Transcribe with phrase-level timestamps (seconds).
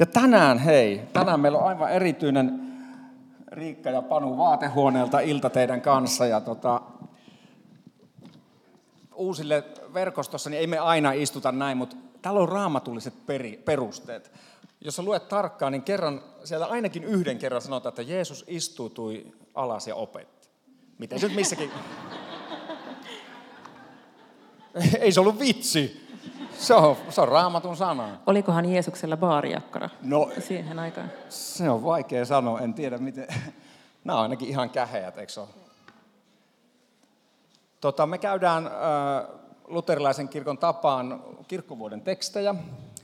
[0.00, 2.60] Ja tänään, hei, tänään meillä on aivan erityinen
[3.52, 6.26] Riikka ja Panu vaatehuoneelta ilta teidän kanssa.
[6.26, 6.80] Ja tota,
[9.14, 14.32] uusille verkostossa, niin ei me aina istuta näin, mutta täällä on raamatulliset peri, perusteet.
[14.80, 19.86] Jos sä luet tarkkaan, niin kerran, siellä ainakin yhden kerran sanotaan, että Jeesus istuutui alas
[19.86, 20.48] ja opetti.
[20.98, 21.70] Miten se nyt missäkin...
[25.00, 26.09] ei se ollut vitsi.
[26.60, 28.08] Se on, se on raamatun sana.
[28.26, 31.10] Olikohan Jeesuksella baarijakkara No, siihen aikaan?
[31.28, 33.26] se on vaikea sanoa, en tiedä miten.
[34.04, 35.48] Nämä on ainakin ihan käheät, eikö se ole?
[37.80, 38.72] Tota, me käydään äh,
[39.68, 42.54] luterilaisen kirkon tapaan kirkkovuoden tekstejä,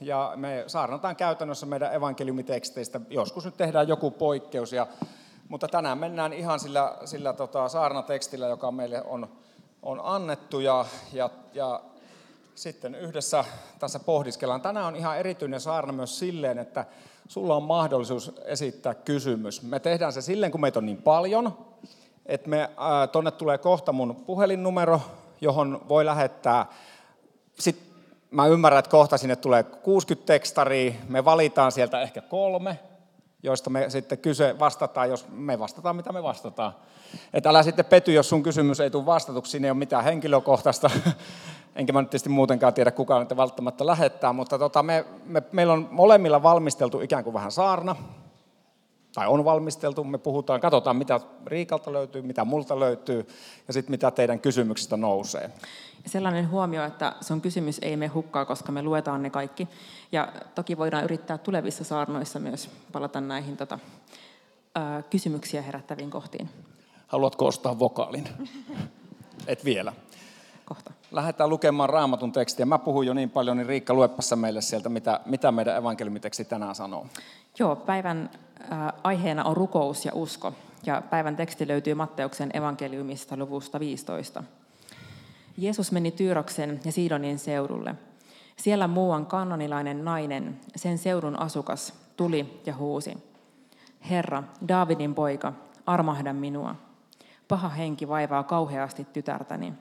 [0.01, 3.01] ja me saarnataan käytännössä meidän evankeliumiteksteistä.
[3.11, 4.87] Joskus nyt tehdään joku poikkeus, ja,
[5.49, 9.29] mutta tänään mennään ihan sillä, sillä tota, saarnatekstillä, joka meille on,
[9.83, 11.81] on annettu, ja, ja, ja
[12.57, 13.45] sitten yhdessä
[13.79, 14.61] tässä pohdiskellaan.
[14.61, 16.85] Tänään on ihan erityinen saarna myös silleen, että
[17.29, 19.63] sulla on mahdollisuus esittää kysymys.
[19.63, 21.59] Me tehdään se silleen, kun meitä on niin paljon,
[22.27, 25.01] että me, ää, tonne tulee kohta mun puhelinnumero,
[25.41, 26.67] johon voi lähettää.
[27.59, 27.87] Sitten
[28.31, 30.93] mä ymmärrän, että kohta sinne tulee 60 tekstaria.
[31.09, 32.79] Me valitaan sieltä ehkä kolme,
[33.43, 36.73] joista me sitten kyse vastataan, jos me vastataan, mitä me vastataan.
[37.33, 40.91] Et älä sitten pety, jos sun kysymys ei tule vastatuksi, siinä ei ole mitään henkilökohtaista.
[41.77, 45.73] Enkä mä nyt tietysti muutenkaan tiedä, kuka niitä välttämättä lähettää, mutta tota, me, me, meillä
[45.73, 47.97] on molemmilla valmisteltu ikään kuin vähän saarna,
[49.15, 53.27] tai on valmisteltu, me puhutaan, katsotaan mitä Riikalta löytyy, mitä multa löytyy,
[53.67, 55.51] ja sitten mitä teidän kysymyksistä nousee.
[56.07, 59.69] Sellainen huomio, että sun kysymys ei mene hukkaa, koska me luetaan ne kaikki.
[60.13, 63.79] Ja toki voidaan yrittää tulevissa saarnoissa myös palata näihin tota,
[64.75, 66.49] ää, kysymyksiä herättäviin kohtiin.
[67.07, 68.29] Haluatko ostaa vokaalin?
[69.47, 69.93] Et vielä.
[71.11, 72.67] Lähdetään lukemaan raamatun tekstiä.
[72.67, 76.75] Mä puhun jo niin paljon, niin Riikka, lueppassa meille sieltä, mitä, mitä meidän evankeliumiteksti tänään
[76.75, 77.07] sanoo.
[77.59, 78.31] Joo, päivän
[78.71, 80.53] ää, aiheena on rukous ja usko.
[80.87, 84.43] Ja päivän teksti löytyy Matteuksen evankeliumista luvusta 15.
[85.57, 87.95] Jeesus meni Tyyroksen ja Siidonin seudulle.
[88.57, 93.19] Siellä muuan kannonilainen nainen, sen seudun asukas, tuli ja huusi.
[94.11, 95.53] Herra, Daavidin poika,
[95.87, 96.75] armahda minua.
[97.49, 99.73] Paha henki vaivaa kauheasti tytärtäni.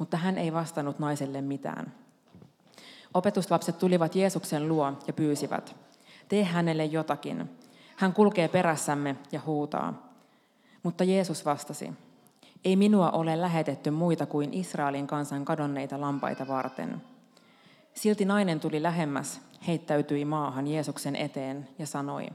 [0.00, 1.92] Mutta hän ei vastannut naiselle mitään.
[3.14, 5.76] Opetuslapset tulivat Jeesuksen luo ja pyysivät,
[6.28, 7.50] tee hänelle jotakin.
[7.96, 10.12] Hän kulkee perässämme ja huutaa.
[10.82, 11.92] Mutta Jeesus vastasi,
[12.64, 17.02] ei minua ole lähetetty muita kuin Israelin kansan kadonneita lampaita varten.
[17.94, 22.26] Silti nainen tuli lähemmäs, heittäytyi maahan Jeesuksen eteen ja sanoi,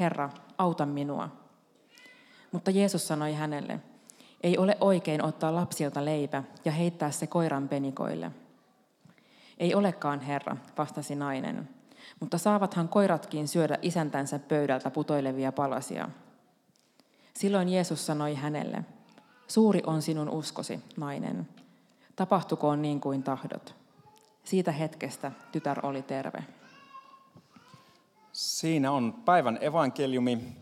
[0.00, 1.28] Herra, auta minua.
[2.52, 3.80] Mutta Jeesus sanoi hänelle,
[4.42, 8.30] ei ole oikein ottaa lapsilta leipä ja heittää se koiran penikoille.
[9.58, 11.68] Ei olekaan, Herra, vastasi nainen,
[12.20, 16.08] mutta saavathan koiratkin syödä isäntänsä pöydältä putoilevia palasia.
[17.34, 18.84] Silloin Jeesus sanoi hänelle,
[19.48, 21.48] suuri on sinun uskosi, nainen.
[22.16, 23.74] Tapahtukoon niin kuin tahdot.
[24.44, 26.44] Siitä hetkestä tytär oli terve.
[28.32, 30.56] Siinä on päivän evankeliumi.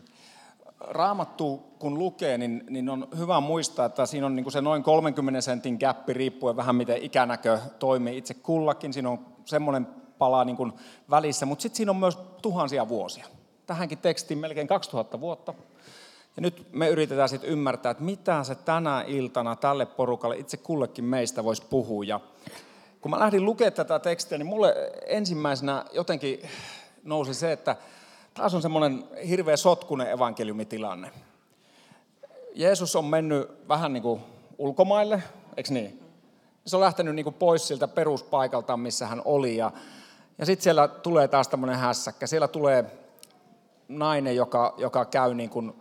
[0.79, 5.41] Raamattu, kun lukee, niin, niin on hyvä muistaa, että siinä on niin se noin 30
[5.41, 8.93] sentin käppi, riippuen vähän miten ikänäkö toimii itse kullakin.
[8.93, 9.87] Siinä on semmoinen
[10.17, 10.73] pala niin kuin
[11.09, 13.25] välissä, mutta sitten siinä on myös tuhansia vuosia.
[13.65, 15.53] Tähänkin tekstiin melkein 2000 vuotta.
[16.35, 21.05] Ja nyt me yritetään sitten ymmärtää, että mitä se tänä iltana tälle porukalle itse kullekin
[21.05, 22.03] meistä voisi puhua.
[22.03, 22.19] Ja
[23.01, 26.41] kun mä lähdin lukemaan tätä tekstiä, niin mulle ensimmäisenä jotenkin
[27.03, 27.75] nousi se, että
[28.37, 31.11] taas on semmoinen hirveä sotkunen evankeliumitilanne.
[32.55, 34.21] Jeesus on mennyt vähän niin kuin
[34.57, 35.23] ulkomaille,
[35.57, 36.03] eikö niin?
[36.65, 39.57] Se on lähtenyt niin kuin pois siltä peruspaikalta, missä hän oli.
[39.57, 39.71] Ja,
[40.37, 42.27] ja sitten siellä tulee taas tämmöinen hässäkkä.
[42.27, 42.85] Siellä tulee
[43.87, 45.73] nainen, joka, joka käy niin kuin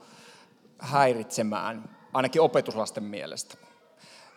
[0.79, 3.66] häiritsemään, ainakin opetuslasten mielestä.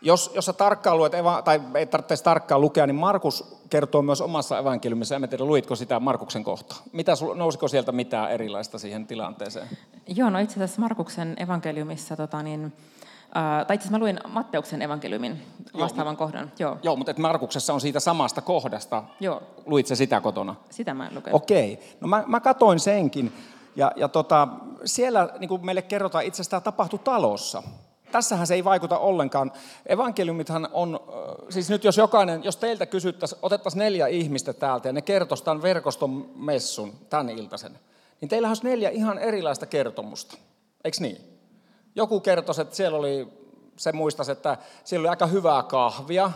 [0.01, 4.59] Jos, jos sä tarkkaan luet, tai ei tarvitse tarkkaan lukea, niin Markus kertoo myös omassa
[4.59, 6.75] evankeliumissa, en tiedä, luitko sitä Markuksen kohta.
[6.91, 9.67] Mitä, nousiko sieltä mitään erilaista siihen tilanteeseen?
[10.07, 12.73] Joo, no itse asiassa Markuksen evankeliumissa, tota niin,
[13.33, 15.41] ää, tai itse asiassa mä luin Matteuksen evankeliumin
[15.79, 16.51] vastaavan Joo, kohdan.
[16.59, 19.03] Joo, Joo mutta et Markuksessa on siitä samasta kohdasta.
[19.19, 19.43] Joo.
[19.65, 20.55] Luit se sitä kotona?
[20.69, 21.41] Sitä mä en lukenut.
[21.41, 23.33] Okei, no mä, mä katoin senkin.
[23.75, 24.47] Ja, ja tota,
[24.85, 27.63] siellä niin kuin meille kerrotaan, itse asiassa tämä tapahtui talossa.
[28.11, 29.51] Tässähän se ei vaikuta ollenkaan.
[29.85, 30.99] Evankeliumithan on,
[31.49, 35.61] siis nyt jos jokainen, jos teiltä kysyttäisiin, otettaisiin neljä ihmistä täältä ja ne kertoisivat tämän
[35.61, 37.79] verkoston messun, tämän iltaisen,
[38.21, 40.37] niin teillä olisi neljä ihan erilaista kertomusta.
[40.83, 41.17] Eikö niin?
[41.95, 43.27] Joku kertoisi, että siellä oli,
[43.77, 46.31] se muistaisi, että siellä oli aika hyvää kahvia.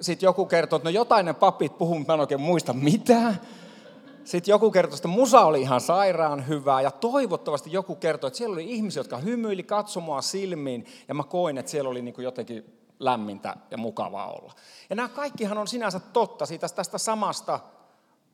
[0.00, 3.40] Sitten joku kertoo, että no jotain ne papit puhuu, mä en oikein muista mitään.
[4.24, 8.54] Sitten joku kertoi, että musa oli ihan sairaan hyvää ja toivottavasti joku kertoi, että siellä
[8.54, 12.78] oli ihmisiä, jotka hymyili, katsomaan silmiin ja mä koin, että siellä oli niin kuin jotenkin
[12.98, 14.52] lämmintä ja mukavaa olla.
[14.90, 17.60] Ja nämä kaikkihan on sinänsä totta siitä tästä samasta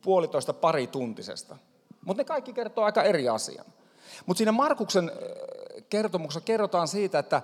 [0.02, 1.56] puolitoista pari tuntisesta.
[2.05, 3.67] Mutta ne kaikki kertoo aika eri asian.
[4.26, 5.12] Mutta siinä Markuksen
[5.91, 7.43] kertomuksessa kerrotaan siitä, että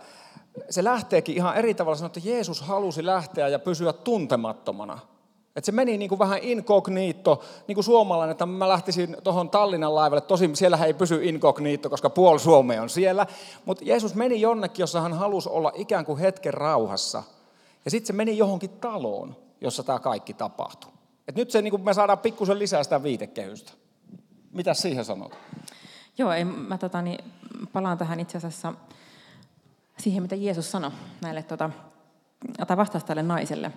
[0.71, 4.99] se lähteekin ihan eri tavalla sanoa, että Jeesus halusi lähteä ja pysyä tuntemattomana.
[5.57, 9.95] Että se meni niin kuin vähän inkognito, niin kuin suomalainen, että mä lähtisin tuohon Tallinnan
[9.95, 10.21] laivalle.
[10.21, 13.27] Tosin siellä ei pysy inkognito, koska puoli Suomea on siellä.
[13.65, 17.23] Mutta Jeesus meni jonnekin, jossa hän halusi olla ikään kuin hetken rauhassa.
[17.85, 20.91] Ja sitten se meni johonkin taloon, jossa tämä kaikki tapahtui.
[21.29, 23.73] Et nyt se, niin kuin me saadaan pikkusen lisää sitä viitekehystä.
[24.53, 25.37] Mitä siihen sanot?
[26.19, 27.25] Joo, ei, mä tota, niin,
[27.73, 28.75] palaan tähän itse asiassa
[29.99, 30.91] siihen, mitä Jeesus sanoi
[31.21, 31.71] näille, tota,
[32.67, 33.73] tai vastasi tälle naiselle.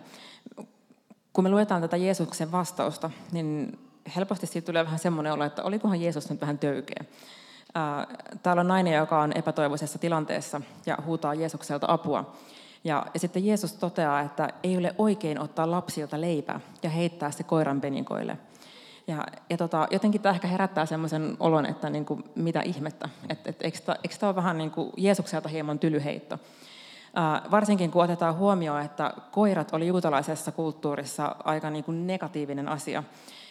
[1.38, 3.80] Kun me luetaan tätä Jeesuksen vastausta, niin
[4.16, 7.06] helposti siitä tulee vähän semmoinen olo, että olikohan Jeesus nyt vähän töykeä.
[8.44, 12.34] Täällä on nainen, joka on epätoivoisessa tilanteessa ja huutaa Jeesukselta apua.
[12.84, 17.44] Ja, ja sitten Jeesus toteaa, että ei ole oikein ottaa lapsilta leipää ja heittää se
[17.44, 18.38] koiran penikoille.
[19.08, 23.10] Ja, ja tota, jotenkin tämä ehkä herättää semmoisen olon, että niin kuin, mitä ihmettä.
[23.30, 23.78] Että et, eikö
[24.20, 26.40] tämä ole vähän niin kuin Jeesukselta hieman tylyheitto.
[27.52, 33.04] Varsinkin kun otetaan huomioon, että koirat oli juutalaisessa kulttuurissa aika niin kuin negatiivinen asia.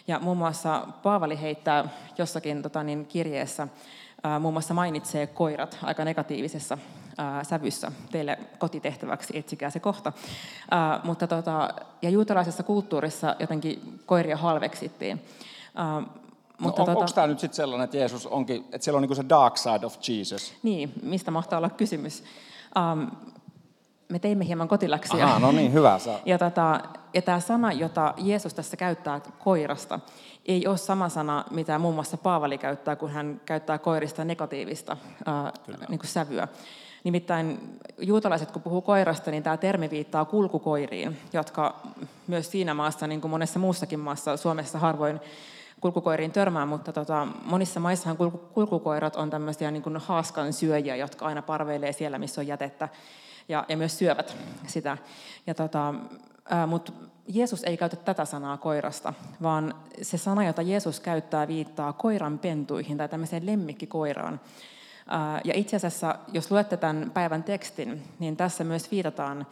[0.08, 1.88] Ja muun muassa Paavali heittää
[2.18, 3.62] jossakin tota, niin, kirjeessä,
[4.26, 6.78] äh, muun muassa mainitsee koirat aika negatiivisessa
[7.42, 10.12] sävyssä teille kotitehtäväksi, etsikää se kohta.
[11.04, 15.22] Mutta tota, ja juutalaisessa kulttuurissa jotenkin koiria halveksittiin.
[16.58, 19.02] Mutta no, on, tota, onko tämä nyt sitten sellainen, että Jeesus onkin, että siellä on
[19.02, 20.54] niinku se dark side of Jesus?
[20.62, 22.24] Niin, mistä mahtaa olla kysymys.
[22.92, 23.10] Um,
[24.08, 25.24] me teimme hieman kotiläksiä.
[25.24, 25.98] Aha, no niin, hyvä.
[25.98, 26.18] Saa.
[26.26, 26.80] Ja, tota,
[27.14, 30.00] ja tämä sana, jota Jeesus tässä käyttää koirasta,
[30.46, 35.52] ei ole sama sana, mitä muun muassa Paavali käyttää, kun hän käyttää koirista negatiivista ää,
[35.88, 36.48] niin kuin sävyä.
[37.04, 41.80] Nimittäin juutalaiset, kun puhuu koirasta, niin tämä termi viittaa kulkukoiriin, jotka
[42.26, 45.20] myös siinä maassa, niin kuin monessa muussakin maassa, Suomessa harvoin
[45.80, 48.16] kulkukoiriin törmää, mutta tota, monissa maissahan
[48.54, 52.88] kulkukoirat on tämmöisiä niin kuin haaskan syöjiä, jotka aina parveilee siellä, missä on jätettä,
[53.48, 54.98] ja, ja myös syövät sitä.
[55.46, 55.94] Ja tota,
[56.66, 56.92] mutta
[57.28, 62.96] Jeesus ei käytä tätä sanaa koirasta, vaan se sana, jota Jeesus käyttää, viittaa koiran pentuihin
[62.96, 64.40] tai tämmöiseen lemmikkikoiraan.
[65.44, 69.46] Ja itse asiassa, jos luette tämän päivän tekstin, niin tässä myös viitataan,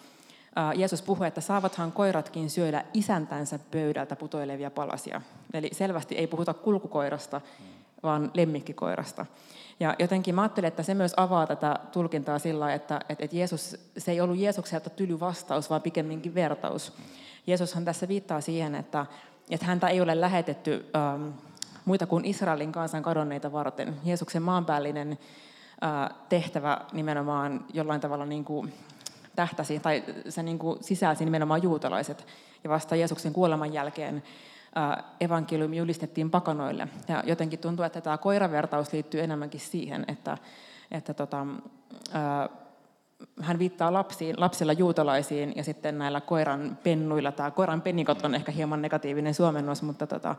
[0.74, 5.20] Jeesus puhuu, että saavathan koiratkin syödä isäntänsä pöydältä putoilevia palasia.
[5.52, 7.40] Eli selvästi ei puhuta kulkukoirasta,
[8.02, 9.26] vaan lemmikkikoirasta.
[9.80, 14.12] Ja jotenkin mä ajattelen, että se myös avaa tätä tulkintaa sillä, että, että Jeesus, se
[14.12, 16.92] ei ollut Jeesukselta tyly vastaus, vaan pikemminkin vertaus.
[17.46, 19.06] Jeesushan tässä viittaa siihen, että,
[19.50, 21.28] että häntä ei ole lähetetty ähm,
[21.84, 23.96] muita kuin Israelin kansan kadonneita varten.
[24.04, 25.18] Jeesuksen maanpäällinen
[25.84, 28.72] äh, tehtävä nimenomaan jollain tavalla niin kuin
[29.36, 32.26] tähtäsi, tai se niin kuin sisälsi nimenomaan juutalaiset.
[32.64, 34.22] Ja vasta Jeesuksen kuoleman jälkeen
[35.20, 36.88] evankeliumi julistettiin pakanoille.
[37.08, 40.38] Ja jotenkin tuntuu, että tämä koiravertaus liittyy enemmänkin siihen, että,
[40.90, 41.46] että tota,
[43.40, 48.52] hän viittaa lapsiin, lapsilla juutalaisiin ja sitten näillä koiran pennuilla, tämä koiran pennikot on ehkä
[48.52, 50.34] hieman negatiivinen suomennos, mutta tota,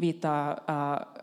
[0.00, 1.22] viittaa äh,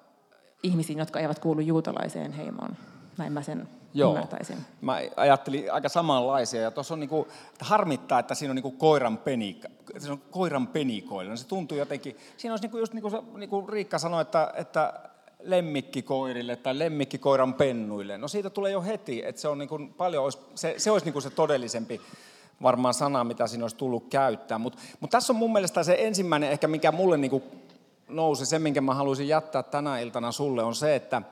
[0.64, 2.78] ihmisiin, jotka eivät kuulu juutalaiseen heimoon.
[3.18, 4.12] Näin mä sen Joo.
[4.12, 4.58] ymmärtäisin.
[4.82, 6.62] Mä ajattelin aika samanlaisia.
[6.62, 7.28] Ja tuossa on niinku,
[7.60, 9.68] harmittaa, että siinä on niinku koiran penikka.
[9.98, 11.36] Se on koiran penikoilla.
[11.36, 14.94] Se tuntuu jotenkin, siinä olisi niinku just niin kuin niinku Riikka sanoi, että, että
[15.40, 18.18] lemmikkikoirille tai lemmikkikoiran pennuille.
[18.18, 21.22] No siitä tulee jo heti, että se on niinku paljon, olisi, se, se olisi niinku
[21.22, 22.02] se todellisempi
[22.62, 24.58] varmaan sana, mitä siinä olisi tullut käyttää.
[24.58, 27.44] Mutta mut tässä on mun mielestä se ensimmäinen ehkä, mikä mulle niinku
[28.08, 31.22] nousi, se minkä mä haluaisin jättää tänä iltana sulle, on se, että–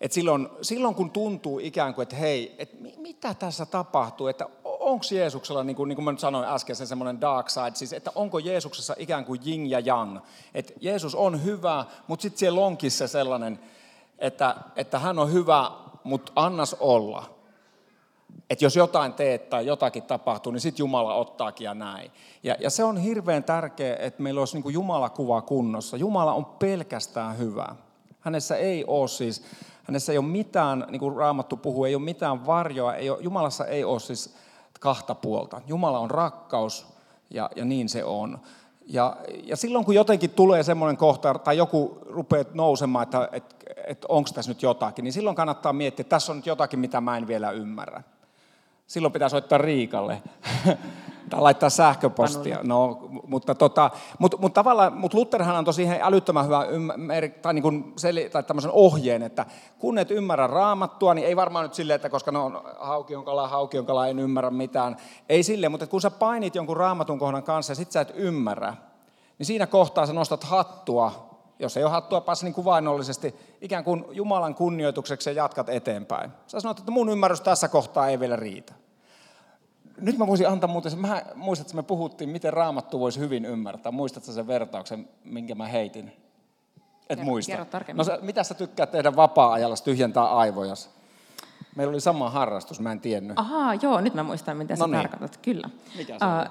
[0.00, 5.04] et silloin, silloin kun tuntuu ikään kuin, että hei, että mitä tässä tapahtuu, että onko
[5.10, 8.12] Jeesuksella, niin kuin, niin kuin mä nyt sanoin äsken, se semmoinen dark side, siis että
[8.14, 10.18] onko Jeesuksessa ikään kuin jing ja yang,
[10.54, 13.60] että Jeesus on hyvä, mutta sitten siellä onkin se sellainen,
[14.18, 15.70] että, että hän on hyvä,
[16.04, 17.40] mutta annas olla.
[18.50, 22.10] Että jos jotain teet tai jotakin tapahtuu, niin sitten Jumala ottaakin ja näin.
[22.42, 25.96] Ja, ja se on hirveän tärkeää, että meillä olisi niin Jumala-kuva kunnossa.
[25.96, 27.76] Jumala on pelkästään hyvä.
[28.20, 29.42] Hänessä ei ole siis
[29.90, 32.94] Hänessä ei ole mitään, niin kuin Raamattu puhuu, ei ole mitään varjoa.
[32.94, 34.34] Ei ole, Jumalassa ei ole siis
[34.80, 35.60] kahta puolta.
[35.66, 36.86] Jumala on rakkaus
[37.30, 38.38] ja, ja niin se on.
[38.86, 43.56] Ja, ja silloin kun jotenkin tulee semmoinen kohta, tai joku rupeaa nousemaan, että, että,
[43.86, 47.00] että onko tässä nyt jotakin, niin silloin kannattaa miettiä, että tässä on nyt jotakin, mitä
[47.00, 48.02] mä en vielä ymmärrä.
[48.86, 50.22] Silloin pitää soittaa Riikalle.
[51.30, 52.58] Tai laittaa sähköpostia.
[52.62, 57.62] No, mutta, tota, mutta, mutta tavallaan, mutta Lutherhan antoi siihen älyttömän hyvän ymmär, tai, niin
[57.62, 59.46] kuin seli, tai tämmöisen ohjeen, että
[59.78, 63.86] kun et ymmärrä raamattua, niin ei varmaan nyt silleen, että koska no haukion kala, haukion
[63.86, 64.96] kala, en ymmärrä mitään.
[65.28, 68.76] Ei silleen, mutta kun sä painit jonkun raamatun kohdan kanssa ja sit sä et ymmärrä,
[69.38, 74.04] niin siinä kohtaa sä nostat hattua jos ei ole hattua passi niin kuvainnollisesti, ikään kuin
[74.10, 76.30] Jumalan kunnioitukseksi ja jatkat eteenpäin.
[76.46, 78.74] Sä sanot, että mun ymmärrys tässä kohtaa ei vielä riitä.
[80.00, 83.92] Nyt mä voisin antaa muuten, mä muistat, että me puhuttiin, miten raamattu voisi hyvin ymmärtää.
[83.92, 86.08] Muistatko sen vertauksen, minkä mä heitin?
[86.08, 86.14] Et
[87.08, 87.50] Kerro, muista.
[87.52, 87.98] kerro tarkemmin.
[87.98, 90.90] no sä, mitä sä tykkäät tehdä vapaa-ajalla, tyhjentää aivojas?
[91.76, 93.38] Meillä oli sama harrastus, mä en tiennyt.
[93.38, 95.00] Ahaa, joo, nyt mä muistan, mitä sä No niin.
[95.08, 95.70] tarkoitat, kyllä.
[95.96, 96.46] Mikä se on?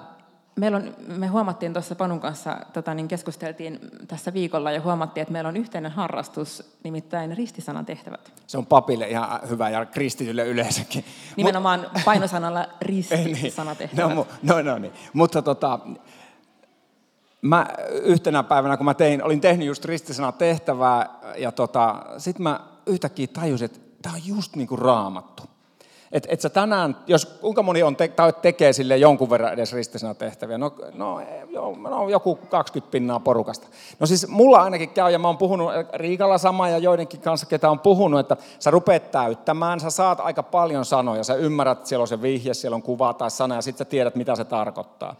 [0.56, 5.32] Meillä on, me huomattiin tuossa Panun kanssa, tota, niin keskusteltiin tässä viikolla ja huomattiin, että
[5.32, 8.32] meillä on yhteinen harrastus, nimittäin ristisanan tehtävät.
[8.46, 11.04] Se on papille ihan hyvä ja kristitylle yleensäkin.
[11.36, 13.26] Nimenomaan painosanalla Ei niin.
[13.26, 14.14] ristisanatehtävät.
[14.14, 14.92] No, mu- no, no niin.
[15.12, 15.78] Mutta tota,
[17.42, 17.66] mä
[18.02, 23.26] yhtenä päivänä, kun mä tein, olin tehnyt just ristisana tehtävää, ja tota, sitten mä yhtäkkiä
[23.26, 25.42] tajusin, että tämä on just niin kuin raamattu.
[26.12, 29.72] Et, et sä tänään, jos kuinka moni on te, tai tekee sille jonkun verran edes
[29.72, 30.58] ristisana tehtäviä?
[30.58, 33.66] No, no, joo, no joku 20 pinnaa porukasta.
[34.00, 37.70] No siis mulla ainakin käy, ja mä oon puhunut Riikalla sama ja joidenkin kanssa, ketä
[37.70, 42.08] on puhunut, että sä rupeat täyttämään, sä saat aika paljon sanoja, sä ymmärrät, siellä on
[42.08, 45.16] se vihje, siellä on kuva tai sana, ja sitten sä tiedät, mitä se tarkoittaa.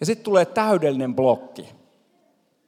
[0.00, 1.68] Ja sitten tulee täydellinen blokki.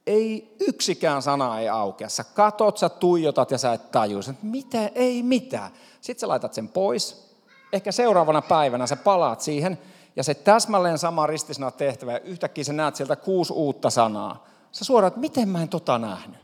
[0.06, 2.08] Ei yksikään sana ei aukea.
[2.08, 4.20] Sä katot, sä tuijotat ja sä et tajua.
[4.42, 5.70] Mitä, ei mitään.
[6.00, 7.27] Sitten sä laitat sen pois.
[7.72, 9.78] Ehkä seuraavana päivänä sä palaat siihen
[10.16, 14.46] ja se täsmälleen sama ristisana tehtävä ja yhtäkkiä sä näet sieltä kuusi uutta sanaa.
[14.72, 16.40] Sä suoraan, että miten mä en tota nähnyt.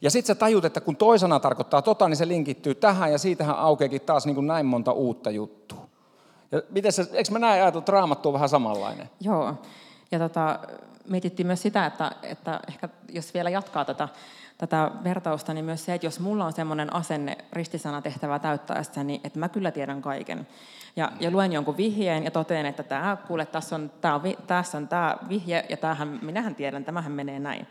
[0.00, 3.56] Ja sitten sä tajut, että kun toisena tarkoittaa tota, niin se linkittyy tähän ja siitähän
[3.56, 5.86] aukeakin taas niin kuin näin monta uutta juttua.
[6.52, 9.10] Ja miten se, eikö mä näin ajatellut, että raamattu on vähän samanlainen?
[9.20, 9.54] Joo,
[10.10, 10.58] ja tota,
[11.08, 14.08] mietittiin myös sitä, että, että ehkä jos vielä jatkaa tätä,
[14.58, 19.38] tätä vertausta, niin myös se, että jos mulla on semmoinen asenne ristisanatehtävää täyttäessä, niin että
[19.38, 20.46] mä kyllä tiedän kaiken.
[20.96, 24.88] Ja, ja luen jonkun vihjeen ja totean, että tämä, kuule, tässä on, tämä tässä on
[24.88, 27.66] tämä vihje ja tämähän, minähän tiedän, tämähän menee näin.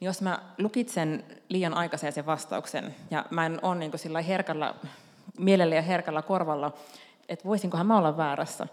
[0.00, 4.74] Niin jos mä lukitsen liian aikaisen sen vastauksen ja mä en ole niin sillä herkällä
[5.38, 6.72] mielellä ja herkällä korvalla,
[7.28, 8.66] että voisinkohan mä olla väärässä,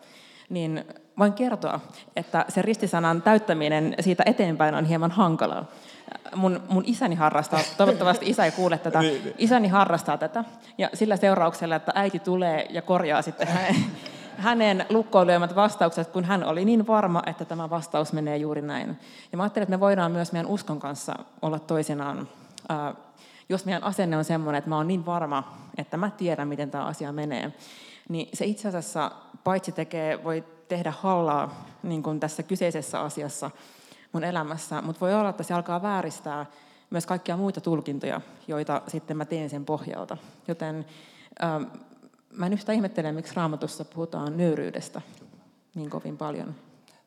[0.50, 0.84] niin
[1.20, 1.80] voin kertoa,
[2.16, 5.66] että se ristisanan täyttäminen siitä eteenpäin on hieman hankalaa.
[6.36, 9.36] Mun, mun isäni harrastaa, toivottavasti isä ei kuule tätä, Niin, niin.
[9.38, 10.44] isäni harrastaa tätä,
[10.78, 13.76] ja sillä seurauksella, että äiti tulee ja korjaa sitten hänen,
[14.38, 19.00] hänen lukkoon lyömät vastaukset, kun hän oli niin varma, että tämä vastaus menee juuri näin.
[19.32, 22.28] Ja mä ajattelin, että me voidaan myös meidän uskon kanssa olla toisinaan,
[23.50, 26.86] jos meidän asenne on semmoinen, että mä oon niin varma, että mä tiedän, miten tämä
[26.86, 27.54] asia menee,
[28.10, 29.12] niin se itse asiassa
[29.44, 33.52] paitsi tekee, voi tehdä hallaa niin kuin tässä kyseisessä asiassa
[34.12, 36.46] mun elämässä, mutta voi olla, että se alkaa vääristää
[36.90, 40.18] myös kaikkia muita tulkintoja, joita sitten mä teen sen pohjalta.
[40.48, 40.86] Joten
[41.44, 41.64] ähm,
[42.32, 45.02] mä en yhtä ihmettele, miksi raamatussa puhutaan nöyryydestä
[45.76, 46.56] niin kovin paljon.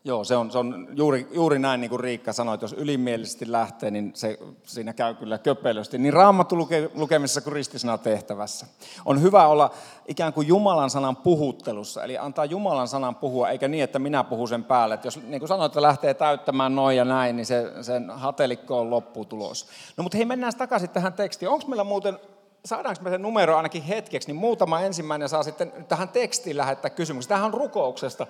[0.05, 3.53] Joo, se on, se on juuri, juuri näin, niin kuin Riikka sanoi, että jos ylimielisesti
[3.53, 5.99] lähtee, niin se, siinä käy kyllä köpelösti.
[5.99, 8.67] Niin raamattu luke, lukemisessa kuin ristisana tehtävässä.
[9.05, 9.71] On hyvä olla
[10.09, 14.49] ikään kuin Jumalan sanan puhuttelussa, eli antaa Jumalan sanan puhua, eikä niin, että minä puhun
[14.49, 14.95] sen päälle.
[14.95, 18.81] Että jos niin kuin sanoit, että lähtee täyttämään noin ja näin, niin se, sen hatelikko
[18.81, 19.67] on lopputulos.
[19.97, 21.49] No mutta hei, mennään takaisin tähän tekstiin.
[21.49, 22.19] Onko meillä muuten
[22.65, 27.29] saadaanko me sen numero ainakin hetkeksi, niin muutama ensimmäinen saa sitten tähän tekstiin lähettää kysymyksiä.
[27.29, 28.27] Tämähän on rukouksesta.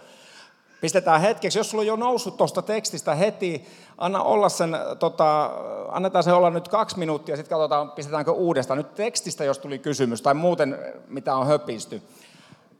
[0.82, 3.66] Pistetään hetkeksi, jos sulla on jo noussut tuosta tekstistä heti,
[3.98, 5.50] anna olla sen, tota,
[5.88, 8.78] annetaan se olla nyt kaksi minuuttia, sitten katsotaan, pistetäänkö uudestaan.
[8.78, 12.02] Nyt tekstistä, jos tuli kysymys, tai muuten, mitä on höpisty.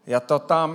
[0.07, 0.69] Ja tota,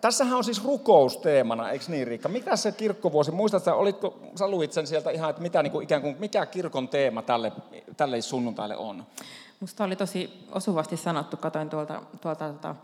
[0.00, 2.28] tässähän on siis rukousteemana, eikö niin Riikka?
[2.28, 6.02] Mikä se kirkkovuosi, muistatko, olitko, sä luit sen sieltä ihan, että mitä, niin kuin, ikään
[6.02, 7.52] kuin, mikä kirkon teema tälle,
[7.96, 9.06] tälle sunnuntaille on?
[9.60, 12.74] Musta oli tosi osuvasti sanottu, katoin tuolta, tuolta tuolta,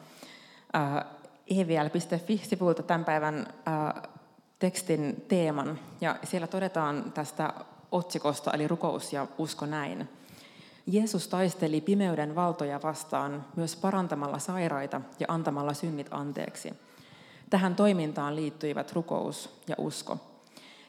[0.72, 1.19] ää,
[1.50, 3.46] evl.fi-sivulta tämän päivän
[4.58, 7.52] tekstin teeman, ja siellä todetaan tästä
[7.92, 10.08] otsikosta, eli rukous ja usko näin.
[10.86, 16.74] Jeesus taisteli pimeyden valtoja vastaan myös parantamalla sairaita ja antamalla synnit anteeksi.
[17.50, 20.18] Tähän toimintaan liittyivät rukous ja usko.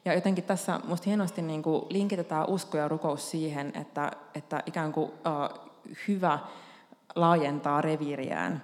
[0.06, 4.94] Ja jotenkin tässä minusta hienosti niin kuin linkitetään usko ja rukous siihen, että, että ikään
[4.94, 5.72] kuin uh,
[6.08, 6.40] hyvä
[7.16, 8.62] laajentaa reviiriään.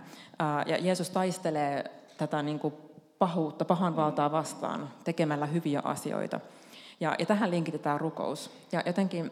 [0.66, 2.74] Ja Jeesus taistelee tätä niin kuin
[3.20, 6.40] pahuutta, pahan valtaa vastaan tekemällä hyviä asioita.
[7.00, 8.52] Ja, ja tähän linkitetään rukous.
[8.72, 9.32] Ja jotenkin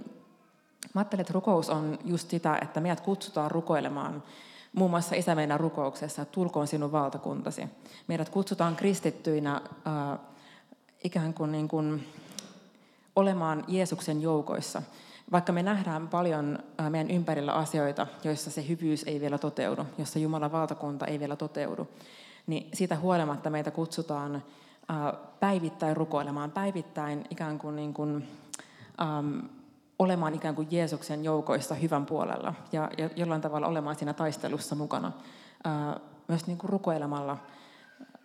[0.94, 4.24] mä ajattelen, että rukous on just sitä, että meidät kutsutaan rukoilemaan
[4.76, 7.64] muun muassa Isä meidän rukouksessa, tulkoon sinun valtakuntasi.
[8.08, 10.20] Meidät kutsutaan kristittyinä uh,
[11.04, 12.08] ikään kuin, niin kuin
[13.16, 14.82] olemaan Jeesuksen joukoissa.
[15.32, 20.52] Vaikka me nähdään paljon meidän ympärillä asioita, joissa se hyvyys ei vielä toteudu, jossa Jumalan
[20.52, 21.88] valtakunta ei vielä toteudu,
[22.48, 24.44] niin siitä huolimatta meitä kutsutaan
[25.40, 28.28] päivittäin rukoilemaan, päivittäin ikään kuin, niin kuin
[29.02, 29.40] ähm,
[30.00, 35.12] olemaan ikään kuin Jeesuksen joukoissa hyvän puolella ja, jollain tavalla olemaan siinä taistelussa mukana,
[35.68, 37.38] äh, myös niin kuin rukoilemalla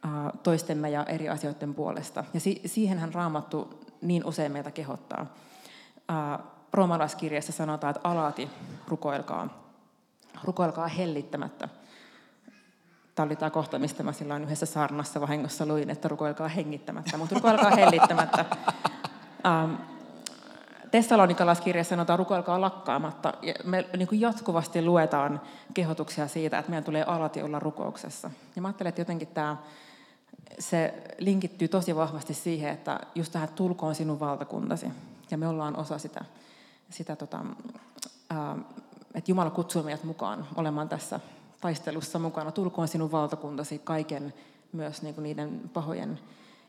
[0.05, 0.11] äh,
[0.43, 2.25] toistemme ja eri asioiden puolesta.
[2.35, 5.27] Ja si, siihenhän Raamattu niin usein meitä kehottaa.
[6.11, 6.41] Äh,
[6.73, 8.51] Roomalaiskirjassa sanotaan, että alati
[8.89, 9.49] rukoilkaa,
[10.45, 11.69] rukoilkaa hellittämättä.
[13.15, 17.35] Tämä oli tämä kohta, mistä mä silloin yhdessä saarnassa vahingossa luin, että rukoilkaa hengittämättä, mutta
[17.35, 18.45] rukoilkaa hellittämättä.
[19.47, 19.75] Ähm,
[20.91, 23.33] Tessalonikalaiskirjassa sanotaan rukoilkaa lakkaamatta.
[23.65, 25.41] Me niin kuin jatkuvasti luetaan
[25.75, 28.31] kehotuksia siitä, että meidän tulee alati olla rukouksessa.
[28.57, 29.57] Ja mä ajattelen, että jotenkin tämä,
[30.59, 34.87] se linkittyy tosi vahvasti siihen, että just tähän tulkoon sinun valtakuntasi.
[35.31, 36.25] Ja me ollaan osa sitä,
[36.91, 37.45] sitä tota,
[39.15, 41.21] että Jumala kutsuu meidät mukaan olemaan tässä
[41.61, 42.53] taistelussa mukana.
[42.53, 44.35] Tulkoon sinun valtakuntasi kaiken
[44.73, 46.21] myös niin kuin niiden pahojen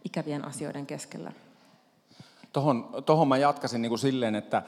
[0.06, 1.32] ikävien asioiden keskellä.
[2.54, 4.63] Tuohon, tohon mä jatkasin niin kuin silleen, että,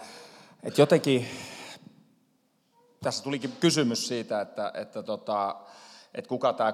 [0.63, 1.27] että jotenkin
[3.03, 5.55] tässä tulikin kysymys siitä, että, että, tota,
[6.13, 6.73] että kuka tämä,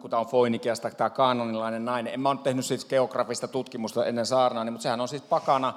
[0.00, 2.14] kun tämä on Foinikiasta, tämä kaanonilainen nainen.
[2.14, 5.74] En mä ole tehnyt siis geografista tutkimusta ennen saarnaa, mutta sehän on siis pakana,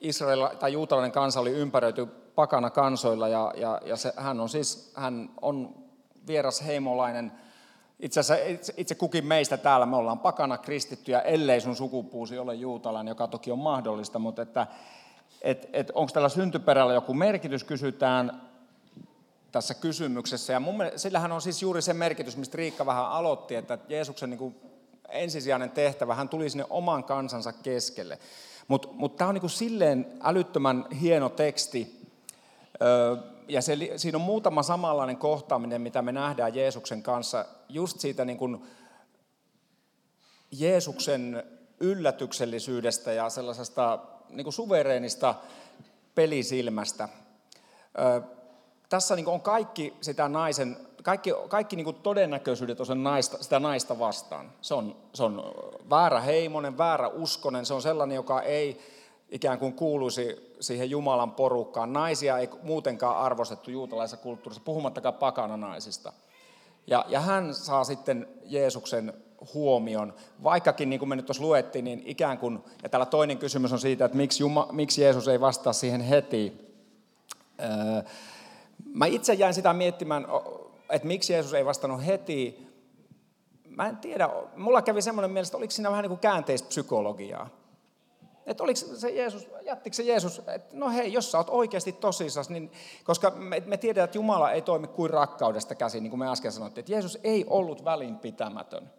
[0.00, 4.92] Israel tai juutalainen kansa oli ympäröity pakana kansoilla ja, ja, ja se, hän on siis,
[4.96, 5.74] hän on
[6.26, 7.32] vieras heimolainen
[8.00, 12.54] itse asiassa itse, itse kukin meistä täällä, me ollaan pakana kristittyjä, ellei sun sukupuusi ole
[12.54, 14.66] juutalainen, joka toki on mahdollista, mutta että,
[15.42, 18.42] et, et onko tällä syntyperällä joku merkitys, kysytään
[19.52, 20.52] tässä kysymyksessä.
[20.52, 24.30] Ja mun mielestä, sillähän on siis juuri se merkitys, mistä Riikka vähän aloitti, että Jeesuksen
[24.30, 24.56] niin kuin
[25.08, 28.18] ensisijainen tehtävä, hän tuli sinne oman kansansa keskelle.
[28.68, 31.96] Mutta mut tämä on niin kuin silleen älyttömän hieno teksti,
[33.48, 38.66] ja se, siinä on muutama samanlainen kohtaaminen, mitä me nähdään Jeesuksen kanssa, just siitä niin
[40.50, 41.42] Jeesuksen
[41.80, 43.98] yllätyksellisyydestä ja sellaisesta
[44.30, 45.34] niin suvereenista
[46.14, 47.08] pelisilmästä.
[47.98, 48.22] Ö,
[48.88, 53.60] tässä niin kuin on kaikki sitä naisen, kaikki, kaikki niin kuin todennäköisyydet on naista, sitä
[53.60, 54.52] naista vastaan.
[54.60, 55.54] Se on, se on
[55.90, 58.80] väärä heimonen, väärä uskonen, se on sellainen, joka ei
[59.30, 61.92] ikään kuin kuuluisi siihen Jumalan porukkaan.
[61.92, 66.12] Naisia ei muutenkaan arvostettu juutalaisessa kulttuurissa, puhumattakaan pakana naisista.
[66.86, 69.12] Ja, ja hän saa sitten Jeesuksen
[69.54, 73.72] huomion, vaikkakin niin kuin me nyt tuossa luettiin, niin ikään kuin, ja täällä toinen kysymys
[73.72, 76.72] on siitä, että miksi, Juma, miksi Jeesus ei vastaa siihen heti.
[77.60, 78.02] Öö,
[78.94, 80.26] mä itse jäin sitä miettimään,
[80.90, 82.66] että miksi Jeesus ei vastannut heti.
[83.68, 87.48] Mä en tiedä, mulla kävi semmoinen mielestä, että oliko siinä vähän niin kuin käänteistä psykologiaa.
[88.46, 92.50] Että oliko se Jeesus, jättikö se Jeesus, että no hei, jos sä oot oikeasti tosissas,
[92.50, 92.72] niin,
[93.04, 96.52] koska me, me tiedetään, että Jumala ei toimi kuin rakkaudesta käsin, niin kuin me äsken
[96.52, 98.90] sanottiin, että Jeesus ei ollut välinpitämätön.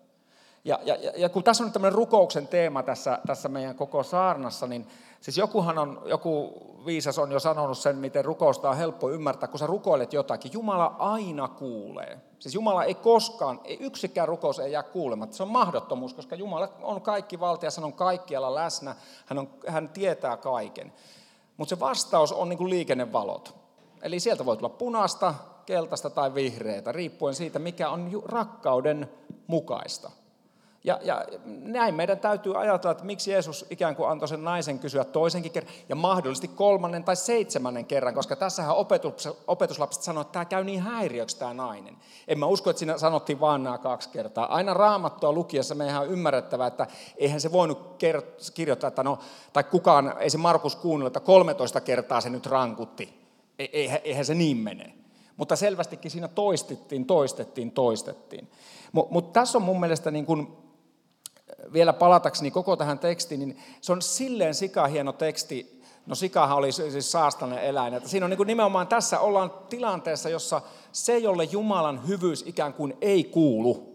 [0.65, 4.87] Ja, ja, ja kun tässä on tämmöinen rukouksen teema tässä, tässä meidän koko saarnassa, niin
[5.21, 6.53] siis jokuhan on, joku
[6.85, 10.53] viisas on jo sanonut sen, miten rukousta on helppo ymmärtää, kun sä rukoilet jotakin.
[10.53, 12.19] Jumala aina kuulee.
[12.39, 15.37] Siis Jumala ei koskaan, ei yksikään rukous ei jää kuulematta.
[15.37, 19.89] Se on mahdottomuus, koska Jumala on kaikki valtia, hän on kaikkialla läsnä, hän, on, hän
[19.89, 20.93] tietää kaiken.
[21.57, 23.55] Mutta se vastaus on niin kuin liikennevalot.
[24.01, 25.33] Eli sieltä voi tulla punaista,
[25.65, 29.09] keltaista tai vihreätä, riippuen siitä, mikä on rakkauden
[29.47, 30.11] mukaista.
[30.87, 35.03] Ja, ja näin meidän täytyy ajatella, että miksi Jeesus ikään kuin antoi sen naisen kysyä
[35.03, 40.45] toisenkin kerran ja mahdollisesti kolmannen tai seitsemännen kerran, koska tässähän opetus, opetuslapset sanoivat, että tämä
[40.45, 41.97] käy niin häiriöksi tämä nainen.
[42.27, 44.55] En mä usko, että siinä sanottiin vaan nämä kaksi kertaa.
[44.55, 47.95] Aina raamattua lukiessa meidän on ymmärrettävä, että eihän se voinut
[48.53, 49.19] kirjoittaa, että no,
[49.53, 53.27] tai kukaan, ei se Markus kuunnella, että 13 kertaa se nyt rankutti.
[53.59, 54.93] Eihän, eihän se niin mene.
[55.37, 58.47] Mutta selvästikin siinä toistettiin, toistettiin, toistettiin.
[58.91, 60.66] Mutta mut tässä on mun mielestä niin kuin
[61.73, 65.77] vielä palatakseni koko tähän tekstiin, niin se on silleen sikahieno teksti.
[66.05, 67.93] No sikahan oli siis saastainen eläin.
[67.93, 72.73] Että siinä on niin kuin nimenomaan tässä ollaan tilanteessa, jossa se, jolle Jumalan hyvyys ikään
[72.73, 73.86] kuin ei kuulu,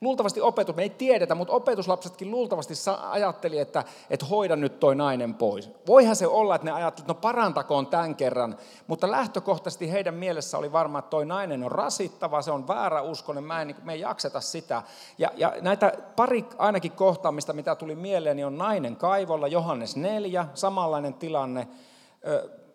[0.00, 2.74] Luultavasti opetus, me ei tiedetä, mutta opetuslapsetkin luultavasti
[3.10, 5.70] ajatteli, että, että hoida nyt toi nainen pois.
[5.86, 8.56] Voihan se olla, että ne ajattelivat, että no parantakoon tämän kerran,
[8.86, 13.44] mutta lähtökohtaisesti heidän mielessä oli varma, että toi nainen on rasittava, se on väärä uskonen,
[13.44, 14.82] mä en, me ei jakseta sitä.
[15.18, 20.46] Ja, ja näitä pari ainakin kohtaamista, mitä tuli mieleen, niin on nainen kaivolla, Johannes 4,
[20.54, 21.68] samanlainen tilanne,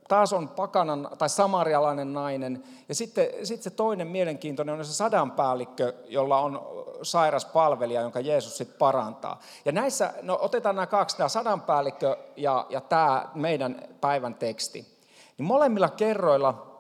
[0.08, 2.64] taas on pakanan tai samarialainen nainen.
[2.90, 8.58] Ja sitten, sitten se toinen mielenkiintoinen on se sadanpäällikkö, jolla on sairas palvelija, jonka Jeesus
[8.58, 9.40] sitten parantaa.
[9.66, 14.94] Ja näissä, no otetaan nämä kaksi, tämä sadanpäällikkö ja, ja tämä meidän päivän teksti.
[15.38, 16.74] Niin molemmilla kerroilla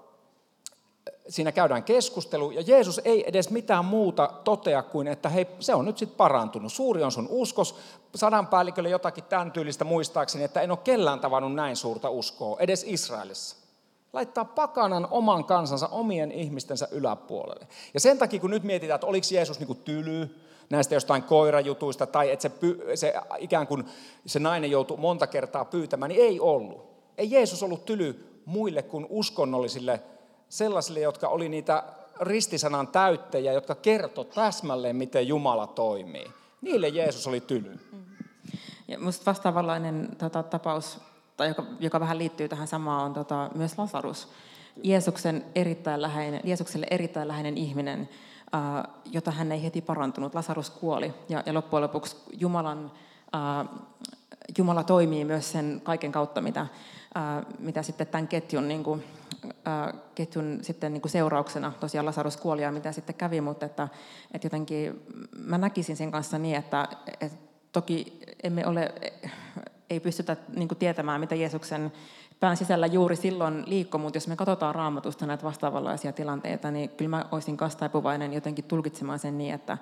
[1.29, 5.85] siinä käydään keskustelu, ja Jeesus ei edes mitään muuta totea kuin, että hei, se on
[5.85, 6.73] nyt sitten parantunut.
[6.73, 7.75] Suuri on sun uskos.
[8.15, 12.85] Sadan päällikölle jotakin tämän tyylistä muistaakseni, että en ole kellään tavannut näin suurta uskoa, edes
[12.87, 13.62] Israelissa.
[14.13, 17.67] Laittaa pakanan oman kansansa, omien ihmistensä yläpuolelle.
[17.93, 20.35] Ja sen takia, kun nyt mietitään, että oliko Jeesus niin kuin tyly,
[20.69, 22.51] näistä jostain koirajutuista, tai että se,
[22.95, 23.85] se ikään kuin
[24.25, 26.93] se nainen joutui monta kertaa pyytämään, niin ei ollut.
[27.17, 30.01] Ei Jeesus ollut tyly muille kuin uskonnollisille
[30.49, 31.83] sellaisille, jotka oli niitä
[32.19, 36.31] ristisanan täyttäjiä, jotka kertoi täsmälleen, miten Jumala toimii.
[36.61, 37.79] Niille Jeesus oli tyly.
[38.87, 40.99] Ja musta vastaavanlainen tota, tapaus,
[41.37, 44.27] tai joka, joka vähän liittyy tähän samaan, on tota, myös Lasarus.
[44.83, 48.09] Jeesuksen erittäin läheinen, Jeesukselle erittäin läheinen ihminen,
[48.51, 50.35] ää, jota hän ei heti parantunut.
[50.35, 52.91] Lasarus kuoli, ja, ja loppujen lopuksi Jumalan,
[53.33, 53.65] ää,
[54.57, 56.67] Jumala toimii myös sen kaiken kautta, mitä,
[57.15, 59.03] ää, mitä sitten tämän ketjun niin kuin,
[60.15, 63.87] ketjun sitten niin kuin seurauksena tosiaan Lasarus kuoli ja mitä sitten kävi, mutta että,
[64.33, 65.01] että jotenkin
[65.37, 66.87] mä näkisin sen kanssa niin, että,
[67.21, 67.37] että
[67.71, 68.93] toki emme ole,
[69.89, 71.91] ei pystytä niin kuin tietämään, mitä Jeesuksen
[72.39, 77.09] pään sisällä juuri silloin liikkoi, mutta jos me katsotaan raamatusta näitä vastaavanlaisia tilanteita, niin kyllä
[77.09, 79.77] mä olisin kastaipuvainen jotenkin tulkitsemaan sen niin, että,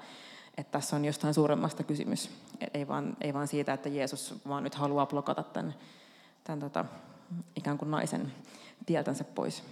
[0.57, 2.29] että tässä on jostain suuremmasta kysymys.
[2.73, 5.75] Ei vaan, ei vaan siitä, että Jeesus vaan nyt haluaa blokata tämän,
[6.43, 6.85] tämän tota,
[7.55, 8.31] ikään kuin naisen
[8.85, 9.63] tieltänsä pois.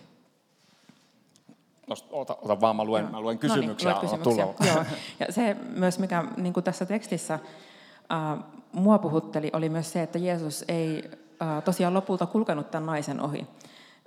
[1.88, 3.92] No, ota, ota vaan, mä luen, mä luen kysymyksiä.
[3.92, 4.74] No niin, kysymyksiä.
[4.74, 4.86] Joo.
[5.20, 10.20] Ja se myös, mikä niin kuin tässä tekstissä äh, mua puhutteli, oli myös se, että
[10.20, 13.48] Jeesus ei äh, tosiaan lopulta kulkenut tämän naisen ohi.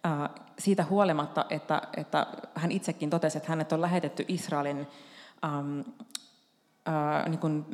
[0.07, 4.87] Äh, siitä huolimatta, että, että hän itsekin totesi, että hänet on lähetetty Israelin,
[5.45, 5.81] ähm,
[6.89, 7.67] äh, niin, kuin,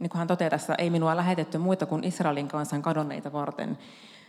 [0.00, 3.78] niin kuin hän toteaa tässä, ei minua lähetetty muita kuin Israelin kansan kadonneita varten.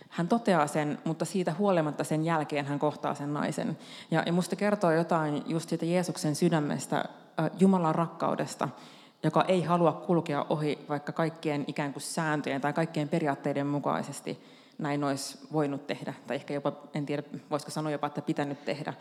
[0.09, 3.77] Hän toteaa sen, mutta siitä huolimatta sen jälkeen hän kohtaa sen naisen.
[4.11, 7.05] Ja, ja musta kertoo jotain just siitä Jeesuksen sydämestä,
[7.59, 8.69] Jumalan rakkaudesta,
[9.23, 14.43] joka ei halua kulkea ohi vaikka kaikkien ikään kuin sääntöjen tai kaikkien periaatteiden mukaisesti
[14.81, 18.93] näin olisi voinut tehdä, tai ehkä jopa, en tiedä, voisiko sanoa jopa, että pitänyt tehdä.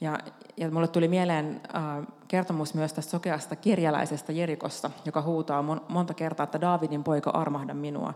[0.00, 0.18] Ja,
[0.56, 6.14] ja mulle tuli mieleen äh, kertomus myös tästä sokeasta kirjalaisesta Jerikosta, joka huutaa mon, monta
[6.14, 8.14] kertaa, että Daavidin poika armahda minua.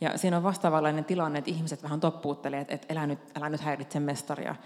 [0.00, 3.60] Ja siinä on vastaavanlainen tilanne, että ihmiset vähän toppuuttelee, että, että älä, nyt, älä nyt
[3.60, 4.56] häiritse mestaria.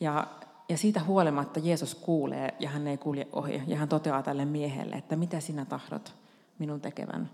[0.00, 0.26] Ja,
[0.68, 3.62] ja siitä huolimatta Jeesus kuulee ja hän ei kulje ohi.
[3.66, 6.14] Ja hän toteaa tälle miehelle, että mitä sinä tahdot
[6.58, 7.30] minun tekevän.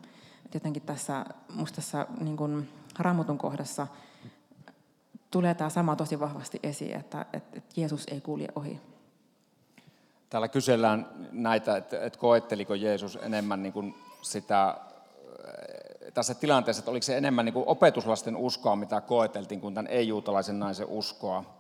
[0.47, 3.87] Et jotenkin tässä, musta tässä niin kuin Raamatun kohdassa
[5.31, 8.81] tulee tämä sama tosi vahvasti esiin, että, että, että Jeesus ei kulje ohi.
[10.31, 14.77] Täällä kysellään näitä, että, että koetteliko Jeesus enemmän niin kuin sitä
[16.15, 20.59] tässä tilanteessa, että oliko se enemmän niin kuin opetuslasten uskoa, mitä koeteltiin, kuin tämän ei-juutalaisen
[20.59, 21.60] naisen uskoa.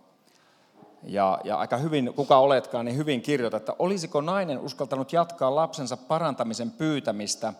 [1.02, 5.96] Ja, ja aika hyvin, kuka oletkaan, niin hyvin kirjoita, että olisiko nainen uskaltanut jatkaa lapsensa
[5.96, 7.52] parantamisen pyytämistä,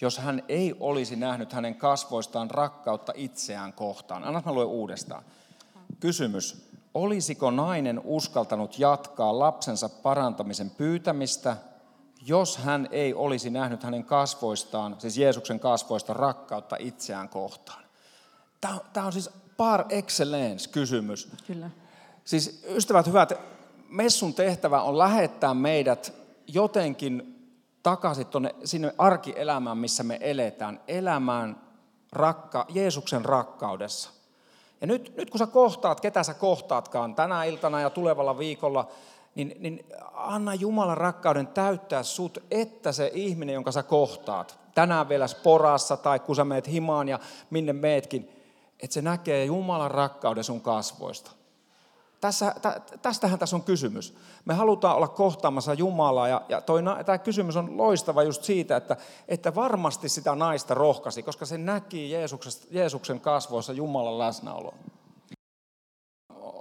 [0.00, 4.24] jos hän ei olisi nähnyt hänen kasvoistaan rakkautta itseään kohtaan.
[4.24, 5.24] Anna mä luen uudestaan.
[6.00, 6.70] Kysymys.
[6.94, 11.56] Olisiko nainen uskaltanut jatkaa lapsensa parantamisen pyytämistä,
[12.26, 17.84] jos hän ei olisi nähnyt hänen kasvoistaan, siis Jeesuksen kasvoista, rakkautta itseään kohtaan.
[18.92, 21.28] Tämä on, siis par excellence kysymys.
[21.46, 21.70] Kyllä.
[22.24, 23.32] Siis ystävät hyvät,
[23.88, 26.12] messun tehtävä on lähettää meidät
[26.46, 27.34] jotenkin
[27.82, 31.60] takaisin tuonne sinne arkielämään, missä me eletään, elämään
[32.12, 34.10] rakka, Jeesuksen rakkaudessa.
[34.80, 38.88] Ja nyt, nyt kun sä kohtaat, ketä sä kohtaatkaan tänä iltana ja tulevalla viikolla,
[39.34, 45.26] niin, niin anna Jumalan rakkauden täyttää sut, että se ihminen, jonka sä kohtaat, tänään vielä
[45.26, 47.18] sporassa tai kun sä meet himaan ja
[47.50, 48.28] minne meetkin,
[48.80, 51.30] että se näkee Jumalan rakkauden sun kasvoista.
[52.24, 54.14] Tässä, tä, tästähän tässä on kysymys.
[54.44, 58.96] Me halutaan olla kohtaamassa Jumalaa ja, ja toi, tämä kysymys on loistava just siitä, että,
[59.28, 62.10] että varmasti sitä naista rohkasi, koska se näki
[62.70, 64.74] Jeesuksen kasvoissa Jumalan läsnäoloa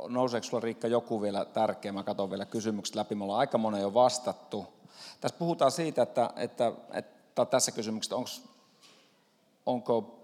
[0.08, 1.92] nouseeko sinulla Riikka joku vielä tärkeä?
[1.92, 4.66] Mä katson vielä kysymykset läpi, me ollaan aika monen jo vastattu.
[5.22, 8.30] Tässä puhutaan siitä, että, että, että tässä kysymyksessä onko,
[9.66, 10.23] onko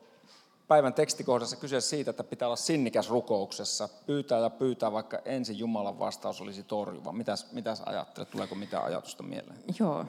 [0.70, 6.00] päivän tekstikohdassa kyse siitä, että pitää olla sinnikäs rukouksessa, pyytää ja pyytää, vaikka ensin Jumalan
[6.00, 7.12] vastaus olisi torjuva.
[7.12, 8.32] Mitäs, mitäs ajattelet?
[8.32, 9.60] Tuleeko mitään ajatusta mieleen?
[9.80, 10.06] Joo.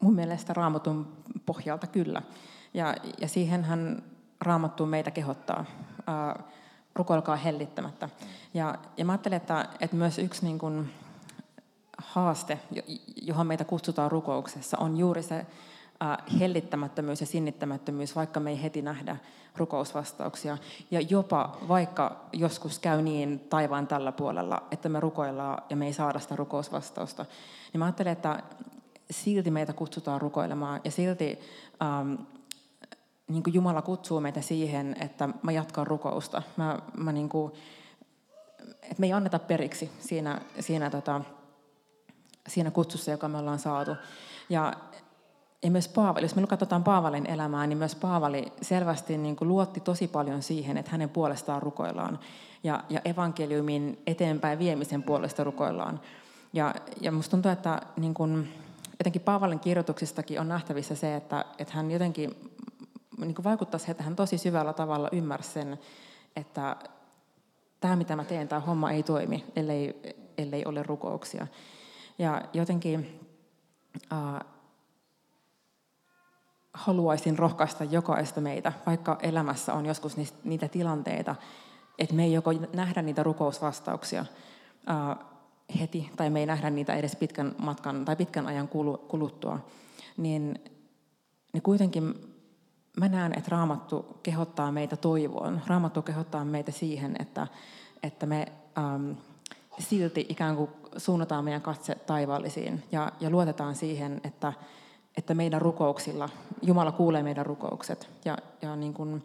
[0.00, 1.12] Mun mielestä raamatun
[1.46, 2.22] pohjalta kyllä.
[2.74, 4.02] Ja, ja siihenhän
[4.40, 5.64] raamattu meitä kehottaa
[6.94, 8.08] rukoilkaa hellittämättä.
[8.54, 10.90] Ja, ja mä ajattelen, että, että myös yksi niin kuin,
[11.98, 12.58] haaste,
[13.22, 15.46] johon meitä kutsutaan rukouksessa, on juuri se
[16.40, 19.16] hellittämättömyys ja sinnittämättömyys, vaikka me ei heti nähdä
[19.56, 20.58] rukousvastauksia.
[20.90, 25.92] Ja jopa vaikka joskus käy niin taivaan tällä puolella, että me rukoillaan ja me ei
[25.92, 27.26] saada sitä rukousvastausta,
[27.72, 28.42] niin mä ajattelen, että
[29.10, 31.38] silti meitä kutsutaan rukoilemaan ja silti
[31.82, 32.14] ähm,
[33.28, 36.42] niin kuin Jumala kutsuu meitä siihen, että mä jatkan rukousta.
[36.56, 37.52] Mä, mä niin kuin,
[38.82, 41.20] että me ei anneta periksi siinä, siinä, tota,
[42.48, 43.90] siinä kutsussa, joka me ollaan saatu.
[44.48, 44.72] Ja,
[45.64, 49.80] ja myös Paavali, jos me katsotaan Paavalin elämää, niin myös Paavali selvästi niin kuin luotti
[49.80, 52.18] tosi paljon siihen, että hänen puolestaan rukoillaan.
[52.64, 56.00] Ja, ja evankeliumin eteenpäin viemisen puolesta rukoillaan.
[56.52, 58.54] Ja, ja musta tuntuu, että niin kuin,
[58.98, 62.52] jotenkin Paavalin kirjoituksistakin on nähtävissä se, että, että hän jotenkin
[63.18, 65.78] niin kuin vaikuttaisi, että hän tosi syvällä tavalla ymmärsi sen,
[66.36, 66.76] että
[67.80, 71.46] tämä mitä mä teen, tämä homma ei toimi, ellei, ellei ole rukouksia.
[72.18, 73.20] Ja jotenkin
[74.12, 74.53] äh,
[76.74, 81.34] haluaisin rohkaista jokaista meitä, vaikka elämässä on joskus niitä tilanteita,
[81.98, 84.24] että me ei joko nähdä niitä rukousvastauksia
[85.80, 88.68] heti, tai me ei nähdä niitä edes pitkän matkan tai pitkän ajan
[89.08, 89.58] kuluttua,
[90.16, 90.60] niin,
[91.52, 92.34] niin kuitenkin
[92.96, 95.60] mä näen, että Raamattu kehottaa meitä toivoon.
[95.66, 97.46] Raamattu kehottaa meitä siihen, että,
[98.02, 99.10] että me ähm,
[99.78, 104.52] silti ikään kuin suunnataan meidän katse taivaallisiin ja, ja luotetaan siihen, että,
[105.16, 106.28] että meidän rukouksilla,
[106.62, 108.10] Jumala kuulee meidän rukoukset.
[108.24, 109.24] Ja, ja niin kuin,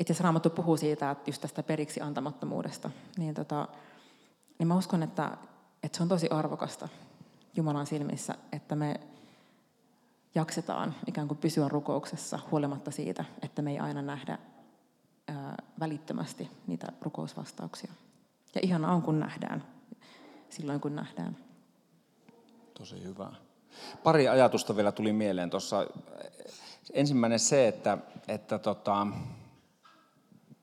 [0.00, 2.90] itse asiassa Raamattu puhuu siitä, että just tästä periksi antamattomuudesta.
[3.16, 3.68] Niin, tota,
[4.58, 5.36] niin mä uskon, että,
[5.82, 6.88] että se on tosi arvokasta
[7.56, 9.00] Jumalan silmissä, että me
[10.34, 14.38] jaksetaan ikään kuin pysyä rukouksessa huolimatta siitä, että me ei aina nähdä
[15.28, 17.92] ää, välittömästi niitä rukousvastauksia.
[18.54, 19.64] Ja ihana on, kun nähdään,
[20.48, 21.36] silloin kun nähdään.
[22.78, 23.32] Tosi hyvä.
[24.02, 25.86] Pari ajatusta vielä tuli mieleen tuossa.
[26.92, 29.06] Ensimmäinen se, että, että tota,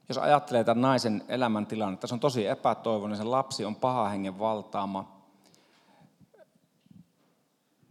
[0.09, 5.19] jos ajattelee tämän naisen elämäntilannetta, se on tosi epätoivoinen, se lapsi on paha hengen valtaama.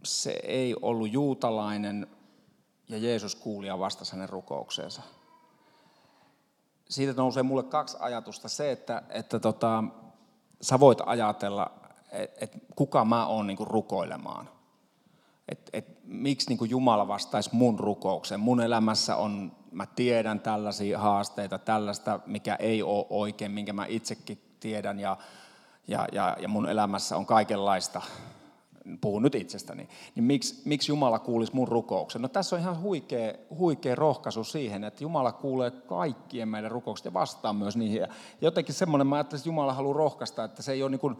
[0.03, 2.07] Se ei ollut juutalainen
[2.89, 5.01] ja Jeesus kuuli ja vastasi hänen rukoukseensa.
[6.89, 8.49] Siitä nousee mulle kaksi ajatusta.
[8.49, 9.83] Se, että, että tota,
[10.61, 11.71] sä voit ajatella,
[12.11, 14.49] että et kuka mä oon niinku rukoilemaan.
[15.49, 18.39] Et, et, miksi niinku Jumala vastaisi mun rukoukseen.
[18.39, 24.41] Mun elämässä on mä tiedän tällaisia haasteita, tällaista, mikä ei ole oikein, minkä mä itsekin
[24.59, 25.17] tiedän ja,
[25.87, 28.01] ja, ja, ja mun elämässä on kaikenlaista,
[29.01, 32.21] puhun nyt itsestäni, niin miksi, miksi Jumala kuulisi mun rukouksen?
[32.21, 37.13] No tässä on ihan huikea, huikea rohkaisu siihen, että Jumala kuulee kaikkien meidän rukoukset ja
[37.13, 37.99] vastaa myös niihin.
[37.99, 38.07] Ja
[38.41, 41.17] jotenkin semmoinen, mä ajattelin, että Jumala haluaa rohkaista, että se ei ole niin kuin,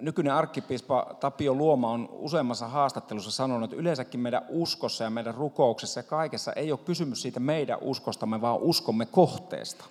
[0.00, 6.00] nykyinen arkkipiispa Tapio Luoma on useammassa haastattelussa sanonut, että yleensäkin meidän uskossa ja meidän rukouksessa
[6.00, 9.84] ja kaikessa ei ole kysymys siitä meidän uskostamme, vaan uskomme kohteesta.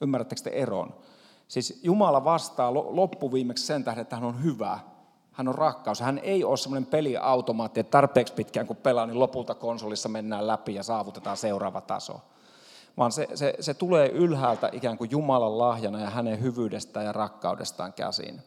[0.00, 0.94] Ymmärrättekö te eron?
[1.48, 4.78] Siis Jumala vastaa loppuviimeksi sen tähden, että hän on hyvä.
[5.32, 6.00] Hän on rakkaus.
[6.00, 10.74] Hän ei ole semmoinen peliautomaatti, että tarpeeksi pitkään kun pelaa, niin lopulta konsolissa mennään läpi
[10.74, 12.20] ja saavutetaan seuraava taso
[12.98, 17.92] vaan se, se, se tulee ylhäältä ikään kuin Jumalan lahjana ja hänen hyvyydestään ja rakkaudestaan
[17.92, 18.42] käsin.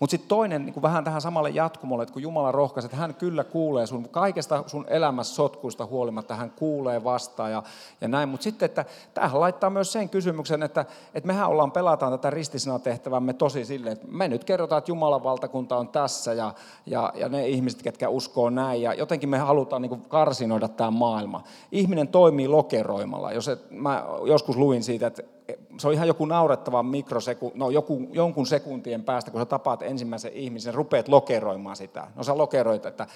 [0.00, 3.44] Mutta sitten toinen niin vähän tähän samalle jatkumolle, että kun Jumala rohkaisi, että hän kyllä
[3.44, 7.62] kuulee sun kaikesta sun elämässä sotkuista huolimatta, hän kuulee vastaan ja,
[8.00, 8.28] ja näin.
[8.28, 13.32] Mutta sitten, että tämähän laittaa myös sen kysymyksen, että, että mehän ollaan pelataan tätä ristisana-tehtävämme
[13.32, 16.54] tosi silleen, että me nyt kerrotaan, että Jumalan valtakunta on tässä ja,
[16.86, 21.42] ja, ja ne ihmiset, ketkä uskoo näin ja jotenkin me halutaan niin karsinoida tämä maailma.
[21.72, 23.32] Ihminen toimii lokeroimalla.
[23.32, 25.22] Jos et, mä joskus luin siitä, että
[25.78, 30.32] se on ihan joku naurettava mikroseku, no joku, jonkun sekuntien päästä, kun sä tapaat ensimmäisen
[30.32, 32.06] ihmisen, rupeat lokeroimaan sitä.
[32.16, 33.06] No sä lokeroit, että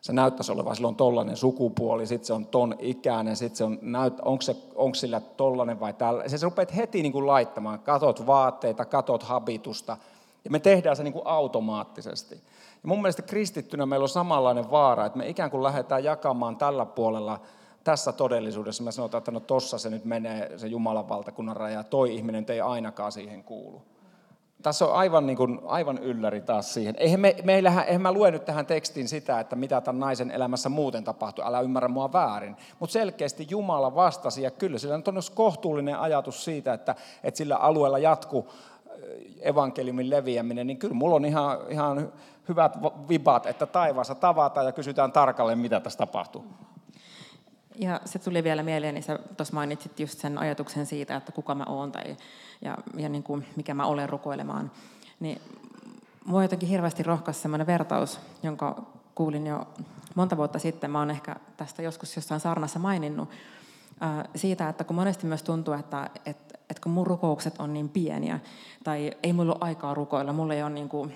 [0.00, 4.20] se näyttäisi olevan silloin tollainen sukupuoli, sitten se on ton ikäinen, sitten se on, näyt,
[4.20, 6.28] onko, se, onko sillä tollainen vai tällä.
[6.28, 9.96] Se, sä rupeat heti niin kuin laittamaan, katot vaatteita, katot habitusta,
[10.44, 12.34] ja me tehdään se niin kuin automaattisesti.
[12.82, 16.86] Ja mun mielestä kristittynä meillä on samanlainen vaara, että me ikään kuin lähdetään jakamaan tällä
[16.86, 17.40] puolella
[17.86, 22.14] tässä todellisuudessa me sanotaan, että no tossa se nyt menee se Jumalan valtakunnan raja, toi
[22.14, 23.82] ihminen ei ainakaan siihen kuulu.
[24.62, 26.94] Tässä on aivan, niin kuin, aivan ylläri taas siihen.
[26.98, 30.68] Eihän, me, meillähän, eihän mä lue nyt tähän tekstiin sitä, että mitä tämän naisen elämässä
[30.68, 32.56] muuten tapahtui, älä ymmärrä mua väärin.
[32.78, 35.02] Mutta selkeästi Jumala vastasi, ja kyllä sillä on
[35.34, 36.94] kohtuullinen ajatus siitä, että,
[37.24, 38.48] että sillä alueella jatku
[39.40, 42.12] evankeliumin leviäminen, niin kyllä mulla on ihan, ihan
[42.48, 46.44] hyvät vibat, että taivaassa tavataan ja kysytään tarkalleen, mitä tässä tapahtuu.
[47.78, 51.54] Ja se tuli vielä mieleen, niin sä tuossa mainitsit just sen ajatuksen siitä, että kuka
[51.54, 52.16] mä oon tai,
[52.62, 54.70] ja, ja niin kuin, mikä mä olen rukoilemaan.
[55.20, 55.40] Niin
[56.24, 58.82] mua jotenkin hirveästi rohkaisi sellainen vertaus, jonka
[59.14, 59.66] kuulin jo
[60.14, 60.90] monta vuotta sitten.
[60.90, 63.28] Mä oon ehkä tästä joskus jossain saarnassa maininnut
[64.36, 68.40] siitä, että kun monesti myös tuntuu, että, että, että kun mun rukoukset on niin pieniä,
[68.84, 71.14] tai ei mulla ole aikaa rukoilla, mulla ei ole niin kuin,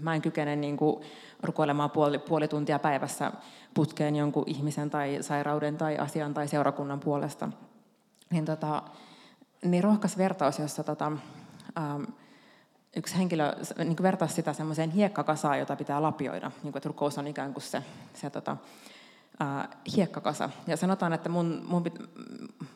[0.00, 1.04] mä en kykene niin kuin
[1.42, 3.32] rukoilemaan puoli, puoli tuntia päivässä
[3.74, 7.48] putkeen jonkun ihmisen tai sairauden tai asian tai seurakunnan puolesta,
[8.30, 8.82] niin, tota,
[9.64, 11.12] niin rohkas vertaus, jossa tota,
[11.78, 12.02] ähm,
[12.96, 17.26] yksi henkilö niin vertaisi sitä semmoiseen hiekkakasaan, jota pitää lapioida, niin kuin, että rukous on
[17.26, 17.82] ikään kuin se,
[18.14, 18.56] se tota,
[19.42, 20.50] äh, hiekkakasa.
[20.66, 21.98] Ja sanotaan, että mun, mun pit,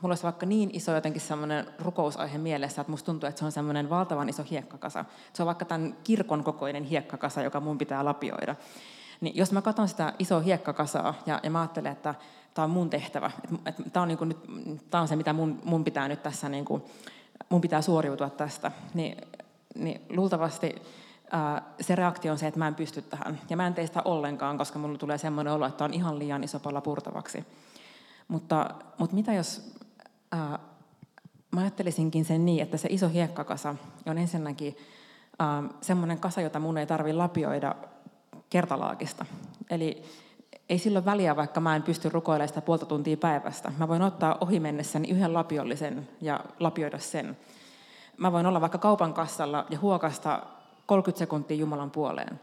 [0.01, 3.53] mulla olisi vaikka niin iso jotenkin semmoinen rukousaihe mielessä, että musta tuntuu, että se on
[3.53, 5.05] semmoinen valtavan iso hiekkakasa.
[5.33, 8.57] Se on vaikka tämän kirkon kokoinen hiekkakasa, joka mun pitää lapioida.
[9.21, 12.15] Niin jos mä katson sitä isoa hiekkakasaa ja, ja mä ajattelen, että
[12.55, 15.61] tämä on mun tehtävä, että, että tämä on, niin kuin nyt, on se, mitä mun,
[15.65, 16.83] mun pitää nyt tässä, niin kuin,
[17.49, 19.17] mun pitää suoriutua tästä, niin,
[19.75, 20.75] niin luultavasti
[21.81, 23.41] se reaktio on se, että mä en pysty tähän.
[23.51, 26.45] Ja mä en tee sitä ollenkaan, koska mulla tulee semmoinen olo, että on ihan liian
[26.45, 27.45] iso pala purtavaksi.
[28.29, 29.75] Mutta, mutta mitä jos
[30.33, 30.59] ää,
[31.53, 33.75] mä ajattelisinkin sen niin, että se iso hiekkakasa
[34.07, 34.77] on ensinnäkin
[35.81, 37.75] semmoinen kasa, jota mun ei tarvitse lapioida
[38.51, 39.27] kertalaakista.
[39.71, 40.03] Eli
[40.69, 43.73] ei silloin väliä, vaikka mä en pysty rukoilemaan sitä puolta tuntia päivästä.
[43.79, 47.37] Mä voin ottaa ohi mennessäni yhden lapiollisen ja lapioida sen.
[48.17, 50.43] Mä voin olla vaikka kaupan kassalla ja huokasta
[50.87, 52.41] 30 sekuntia Jumalan puoleen.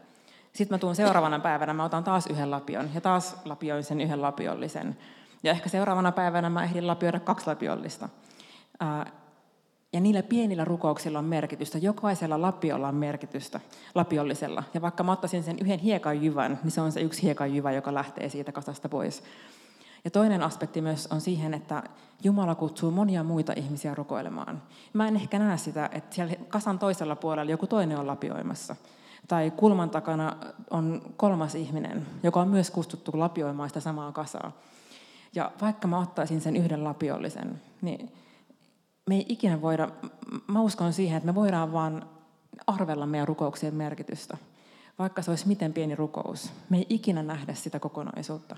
[0.52, 4.22] Sitten mä tuun seuraavana päivänä, mä otan taas yhden lapion ja taas lapioin sen yhden
[4.22, 4.98] lapiollisen.
[5.42, 8.08] Ja ehkä seuraavana päivänä mä ehdin lapioida kaksi lapiollista.
[9.92, 11.78] Ja niillä pienillä rukouksilla on merkitystä.
[11.78, 13.60] Jokaisella lapiolla on merkitystä,
[13.94, 14.62] lapiollisella.
[14.74, 17.72] Ja vaikka mä ottaisin sen yhden hiekan jyvän, niin se on se yksi hiekan jyvä,
[17.72, 19.22] joka lähtee siitä kasasta pois.
[20.04, 21.82] Ja toinen aspekti myös on siihen, että
[22.24, 24.62] Jumala kutsuu monia muita ihmisiä rukoilemaan.
[24.92, 28.76] Mä en ehkä näe sitä, että siellä kasan toisella puolella joku toinen on lapioimassa.
[29.28, 30.36] Tai kulman takana
[30.70, 34.52] on kolmas ihminen, joka on myös kustuttu lapioimaan sitä samaa kasaa.
[35.34, 38.12] Ja vaikka mä ottaisin sen yhden lapiollisen, niin
[39.08, 39.88] me ei ikinä voida,
[40.46, 42.06] mä uskon siihen, että me voidaan vaan
[42.66, 44.36] arvella meidän rukouksien merkitystä.
[44.98, 48.56] Vaikka se olisi miten pieni rukous, me ei ikinä nähdä sitä kokonaisuutta.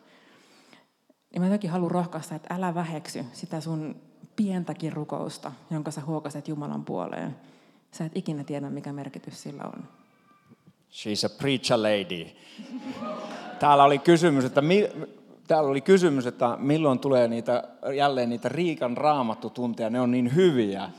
[1.34, 3.96] Ja mä jotenkin haluan rohkaista, että älä väheksy sitä sun
[4.36, 7.36] pientäkin rukousta, jonka sä huokaset Jumalan puoleen.
[7.92, 9.84] Sä et ikinä tiedä, mikä merkitys sillä on.
[10.92, 12.26] She's a preacher lady.
[13.58, 14.88] Täällä oli kysymys, että mi,
[15.48, 17.64] täällä oli kysymys, että milloin tulee niitä,
[17.96, 20.90] jälleen niitä Riikan raamattutunteja, ne on niin hyviä.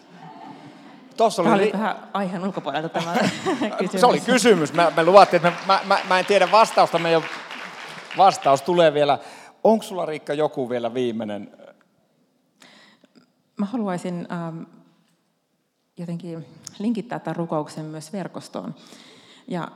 [1.17, 3.13] Tuossa oli, tämä oli vähän aiheen ulkopuolelta tämä
[3.79, 3.99] kysymys.
[4.01, 4.73] Se oli kysymys.
[4.73, 6.99] Mä, me luvattiin, että mä, mä, mä en tiedä vastausta.
[6.99, 7.23] Me jo,
[8.17, 9.19] vastaus tulee vielä.
[9.65, 11.51] Onko sulla Riikka joku vielä viimeinen?
[13.57, 14.63] Mä haluaisin ähm,
[15.97, 16.45] jotenkin
[16.79, 18.75] linkittää tämän rukouksen myös verkostoon.
[19.47, 19.67] Ja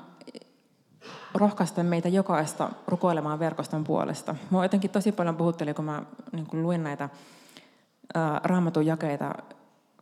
[1.33, 4.35] rohkaista meitä jokaista rukoilemaan verkoston puolesta.
[4.51, 7.09] Mä jotenkin tosi paljon puhuttelin, kun mä niin kun luin näitä
[8.13, 9.35] ää, raamatun jakeita,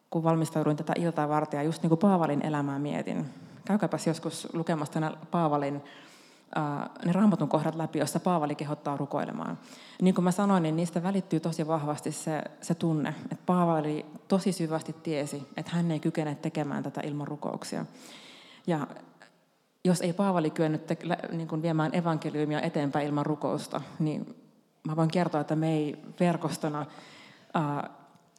[0.10, 3.26] kun valmistauduin tätä iltaa varten, ja just niin kuin Paavalin elämää mietin.
[3.65, 5.82] Käykääpäs joskus lukemasta ne Paavalin
[7.05, 9.57] ne raamatun kohdat läpi, jossa Paavali kehottaa rukoilemaan.
[10.01, 14.51] Niin kuin mä sanoin, niin niistä välittyy tosi vahvasti se, se tunne, että Paavali tosi
[14.51, 17.86] syvästi tiesi, että hän ei kykene tekemään tätä ilman rukouksia.
[18.67, 18.88] Ja
[19.86, 20.97] jos ei Paavali kyennyt te,
[21.31, 24.36] niin kuin viemään evankeliumia eteenpäin ilman rukousta, niin
[24.88, 26.86] mä voin kertoa, että me ei verkostona
[27.53, 27.89] ää,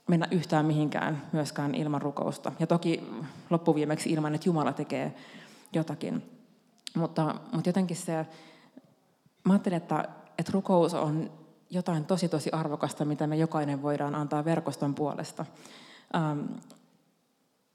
[0.09, 2.53] mennä yhtään mihinkään myöskään ilman rukousta.
[2.59, 3.11] Ja toki
[3.51, 5.15] loppuviimeksi ilman, että Jumala tekee
[5.73, 6.38] jotakin.
[6.97, 8.27] Mutta, mutta jotenkin se,
[9.45, 11.31] mä ajattelin, että, että rukous on
[11.71, 15.45] jotain tosi tosi arvokasta, mitä me jokainen voidaan antaa verkoston puolesta.
[16.17, 16.41] Ähm,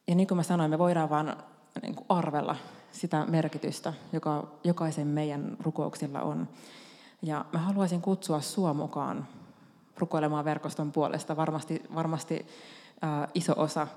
[0.07, 1.37] ja niin kuin mä sanoin, me voidaan vaan
[1.81, 2.55] niin kuin arvella
[2.91, 6.47] sitä merkitystä, joka jokaisen meidän rukouksilla on.
[7.21, 9.27] Ja mä haluaisin kutsua sua mukaan
[9.97, 11.35] rukoilemaan verkoston puolesta.
[11.35, 12.45] Varmasti, varmasti
[13.03, 13.87] äh, iso osa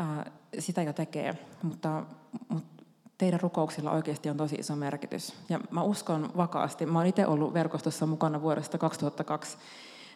[0.00, 2.02] äh, sitä jo tekee, mutta,
[2.48, 2.75] mutta
[3.18, 5.34] teidän rukouksilla oikeasti on tosi iso merkitys.
[5.48, 9.58] Ja mä uskon vakaasti, mä oon itse ollut verkostossa mukana vuodesta 2002,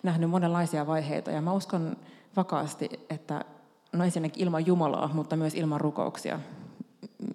[0.03, 1.96] nähnyt monenlaisia vaiheita, ja mä uskon
[2.36, 3.44] vakaasti, että
[3.92, 6.40] no ensinnäkin ilman Jumalaa, mutta myös ilman rukouksia,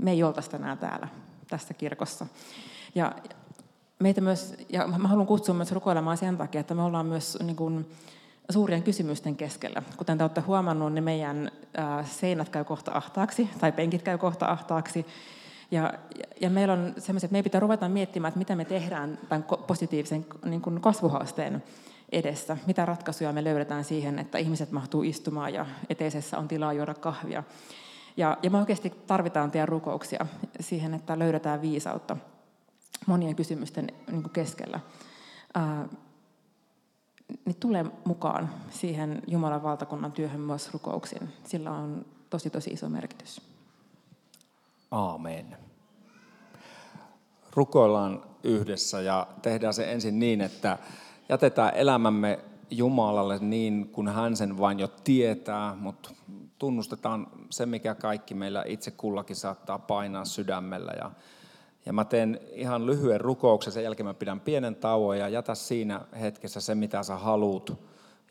[0.01, 1.07] me ei oltaisi tänään täällä
[1.49, 2.28] tässä kirkossa.
[2.95, 3.16] Ja
[3.99, 7.55] meitä myös, ja mä haluan kutsua myös rukoilemaan sen takia, että me ollaan myös niin
[7.55, 7.86] kuin,
[8.49, 9.84] suurien kysymysten keskellä.
[9.97, 11.51] Kuten te olette huomannut, niin meidän
[12.03, 15.05] seinät käy kohta ahtaaksi, tai penkit käy kohta ahtaaksi.
[15.72, 15.93] Ja,
[16.41, 20.26] ja meillä on sellaiset, että meidän pitää ruveta miettimään, että mitä me tehdään tämän positiivisen
[20.45, 21.63] niin kuin kasvuhaasteen
[22.11, 22.57] edessä.
[22.68, 27.43] Mitä ratkaisuja me löydetään siihen, että ihmiset mahtuu istumaan ja eteisessä on tilaa juoda kahvia.
[28.18, 30.26] Ja, ja me oikeasti tarvitaan teidän rukouksia
[30.59, 32.18] siihen, että löydetään viisautta
[33.05, 34.80] monien kysymysten niin keskellä.
[35.53, 35.88] Ää,
[37.45, 41.30] niin tule mukaan siihen Jumalan valtakunnan työhön myös rukouksin.
[41.43, 43.55] Sillä on tosi tosi iso merkitys.
[44.96, 45.58] Aamen.
[47.54, 50.78] Rukoillaan yhdessä ja tehdään se ensin niin, että
[51.30, 52.39] jätetään elämämme
[52.70, 56.10] Jumalalle niin kuin hän sen vain jo tietää, mutta
[56.60, 60.91] tunnustetaan se, mikä kaikki meillä itse kullakin saattaa painaa sydämellä.
[60.98, 61.12] Ja,
[61.86, 66.02] ja mä teen ihan lyhyen rukouksen, sen jälkeen mä pidän pienen tauon ja jätä siinä
[66.22, 67.74] hetkessä se, mitä sä haluut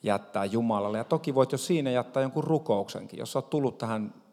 [0.03, 0.99] jättää Jumalalle.
[0.99, 3.19] Ja toki voit jo siinä jättää jonkun rukouksenkin.
[3.19, 4.24] Jos oot tullut tähän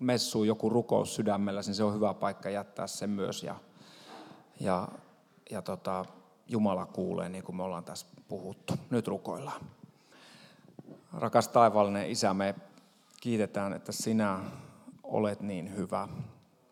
[0.00, 3.42] messuun joku rukous sydämellä, niin se on hyvä paikka jättää sen myös.
[3.42, 3.56] Ja,
[4.60, 4.88] ja,
[5.50, 6.04] ja tota,
[6.46, 8.74] Jumala kuulee, niin kuin me ollaan tässä puhuttu.
[8.90, 9.60] Nyt rukoillaan.
[11.12, 12.54] Rakas taivaallinen Isä, me
[13.20, 14.40] kiitetään, että sinä
[15.02, 16.08] olet niin hyvä.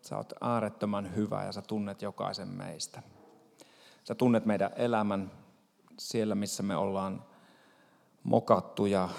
[0.01, 3.03] Sä oot äärettömän hyvä ja sä tunnet jokaisen meistä.
[4.03, 5.31] Sä tunnet meidän elämän
[5.99, 7.23] siellä, missä me ollaan
[8.23, 9.09] mokattu ja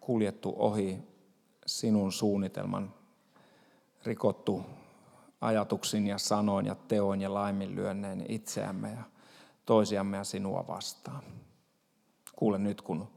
[0.00, 0.98] kuljettu ohi
[1.66, 2.94] sinun suunnitelman,
[4.06, 4.66] rikottu
[5.40, 9.02] ajatuksin ja sanoin ja teoin ja laiminlyönneen itseämme ja
[9.66, 11.22] toisiamme ja sinua vastaan.
[12.36, 13.08] Kuule nyt, kun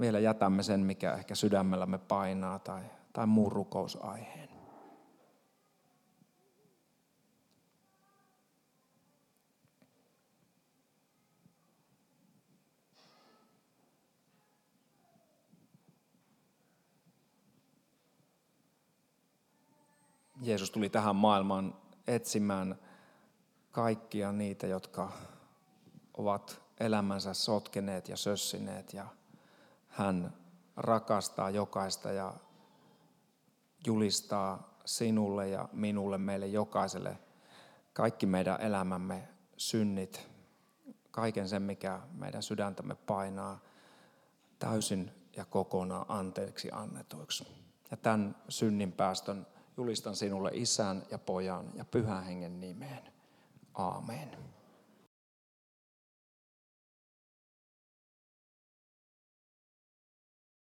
[0.00, 4.41] vielä jätämme sen, mikä ehkä sydämellämme painaa tai, tai muun rukousaiheen.
[20.42, 21.74] Jeesus tuli tähän maailmaan
[22.06, 22.78] etsimään
[23.70, 25.12] kaikkia niitä, jotka
[26.14, 29.06] ovat elämänsä sotkeneet ja sössineet ja
[29.88, 30.34] hän
[30.76, 32.34] rakastaa jokaista ja
[33.86, 37.18] julistaa sinulle ja minulle, meille jokaiselle
[37.92, 40.28] kaikki meidän elämämme synnit,
[41.10, 43.60] kaiken sen, mikä meidän sydäntämme painaa
[44.58, 47.46] täysin ja kokonaan anteeksi annetuiksi.
[47.90, 49.46] Ja tämän synnin päästön
[49.76, 53.02] julistan sinulle isän ja pojan ja pyhän hengen nimeen.
[53.74, 54.51] Aamen.